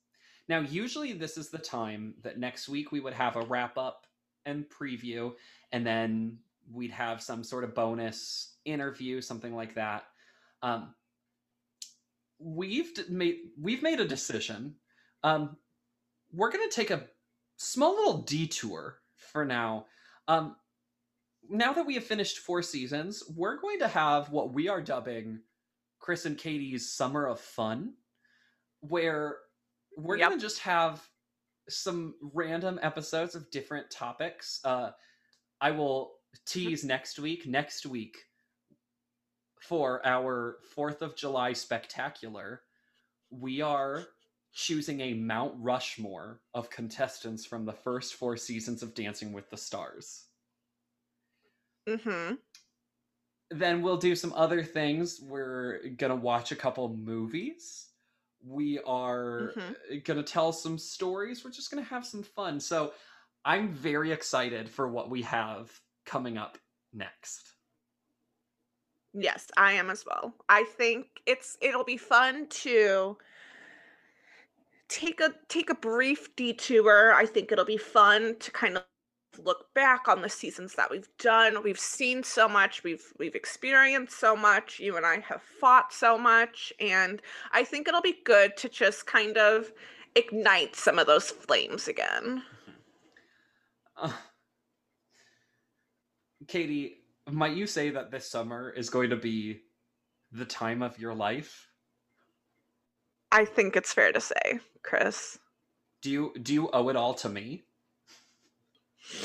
[0.47, 4.07] Now, usually this is the time that next week we would have a wrap up
[4.45, 5.33] and preview,
[5.71, 6.37] and then
[6.71, 10.05] we'd have some sort of bonus interview, something like that.
[10.61, 10.93] Um,
[12.39, 14.75] we've made we've made a decision.
[15.23, 15.57] Um,
[16.33, 17.05] we're gonna take a
[17.63, 19.85] small little detour for now.
[20.27, 20.55] Um,
[21.49, 25.39] now that we have finished four seasons, we're going to have what we are dubbing
[25.99, 27.93] Chris and Katie's Summer of Fun,
[28.81, 29.37] where
[29.97, 30.29] we're Yep.
[30.29, 31.07] going to just have
[31.69, 34.59] some random episodes of different topics.
[34.65, 34.91] Uh,
[35.61, 37.45] I will tease next week.
[37.45, 38.17] Next week,
[39.61, 42.63] for our 4th of July spectacular,
[43.29, 44.05] we are
[44.53, 49.57] choosing a Mount Rushmore of contestants from the first four seasons of Dancing with the
[49.57, 50.27] Stars
[51.87, 52.37] Mhm.
[53.49, 55.19] then we'll do some other things.
[55.21, 57.91] We're gonna watch a couple movies.
[58.41, 59.75] We are Mhm.
[60.03, 61.43] gonna tell some stories.
[61.43, 62.59] We're just gonna have some fun.
[62.59, 62.93] So
[63.45, 66.57] I'm very excited for what we have coming up
[66.91, 67.55] next.
[69.13, 70.35] Yes, I am as well.
[70.49, 73.17] I think it's it'll be fun to
[74.89, 77.13] take a take a brief detour.
[77.13, 78.83] I think it'll be fun to kind of
[79.43, 81.63] look back on the seasons that we've done.
[81.63, 84.79] We've seen so much, we've we've experienced so much.
[84.79, 87.21] You and I have fought so much and
[87.51, 89.71] I think it'll be good to just kind of
[90.15, 92.43] ignite some of those flames again.
[93.97, 94.11] Uh,
[96.47, 99.61] Katie, might you say that this summer is going to be
[100.31, 101.69] the time of your life?
[103.33, 105.39] I think it's fair to say, Chris.
[106.03, 107.63] Do you do you owe it all to me?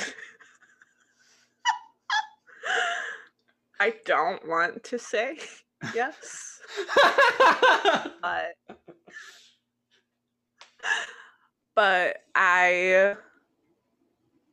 [3.78, 5.36] I don't want to say
[5.94, 6.58] yes,
[8.22, 8.54] but
[11.74, 13.14] but I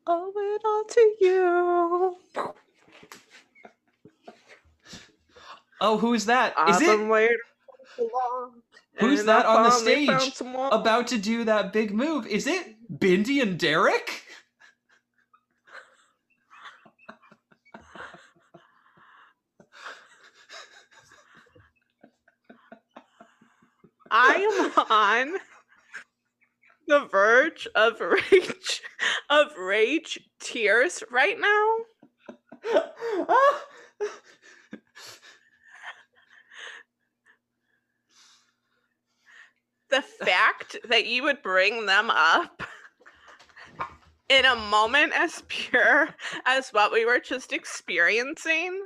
[0.06, 2.18] owe it all to you.
[5.80, 6.54] oh, who's that?
[6.68, 7.00] Is it
[8.98, 10.42] been waiting so long, Who's and I that on the stage
[10.72, 12.28] about to do that big move?
[12.28, 14.24] Is it Bindi and Derek?
[24.12, 25.40] I am on
[26.88, 28.82] the verge of rage
[29.30, 31.78] of rage tears right now.
[33.28, 33.62] Ah!
[39.90, 42.64] The fact that you would bring them up
[44.30, 46.10] in a moment as pure
[46.46, 48.86] as what we were just experiencing.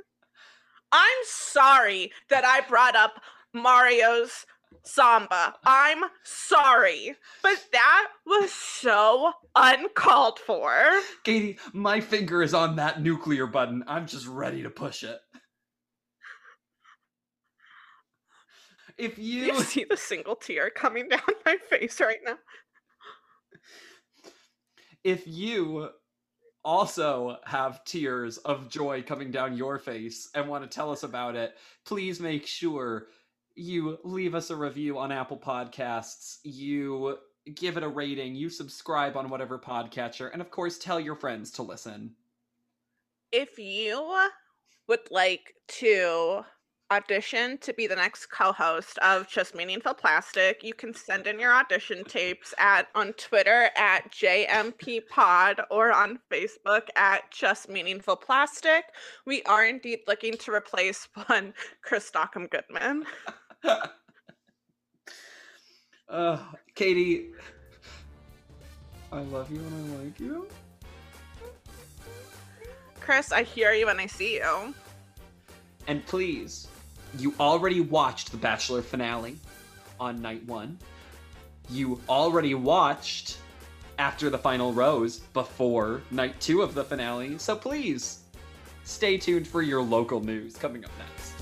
[0.92, 3.22] I'm sorry that I brought up
[3.54, 4.44] Mario's
[4.82, 5.54] Samba.
[5.64, 10.72] I'm sorry, but that was so uncalled for.
[11.24, 13.84] Katie, my finger is on that nuclear button.
[13.86, 15.20] I'm just ready to push it.
[19.00, 22.38] If you you see the single tear coming down my face right now?
[25.04, 25.88] if you
[26.62, 31.34] also have tears of joy coming down your face and want to tell us about
[31.34, 31.54] it,
[31.86, 33.06] please make sure
[33.54, 37.16] you leave us a review on Apple Podcasts, you
[37.54, 41.50] give it a rating, you subscribe on whatever podcatcher, and of course tell your friends
[41.52, 42.14] to listen.
[43.32, 44.28] If you
[44.86, 46.44] would like to
[46.90, 51.52] audition to be the next co-host of Just Meaningful Plastic, you can send in your
[51.52, 58.84] audition tapes at on Twitter at JMP Pod or on Facebook at Just Meaningful Plastic.
[59.24, 63.04] We are indeed looking to replace one Chris Stockham Goodman.
[66.08, 66.38] uh,
[66.74, 67.30] Katie,
[69.12, 70.48] I love you and I like you.
[73.00, 74.74] Chris, I hear you and I see you.
[75.86, 76.68] And please,
[77.18, 79.36] you already watched the Bachelor finale
[79.98, 80.78] on night one.
[81.68, 83.38] You already watched
[83.98, 87.38] After the Final Rose before night two of the finale.
[87.38, 88.20] So please,
[88.84, 91.39] stay tuned for your local news coming up next.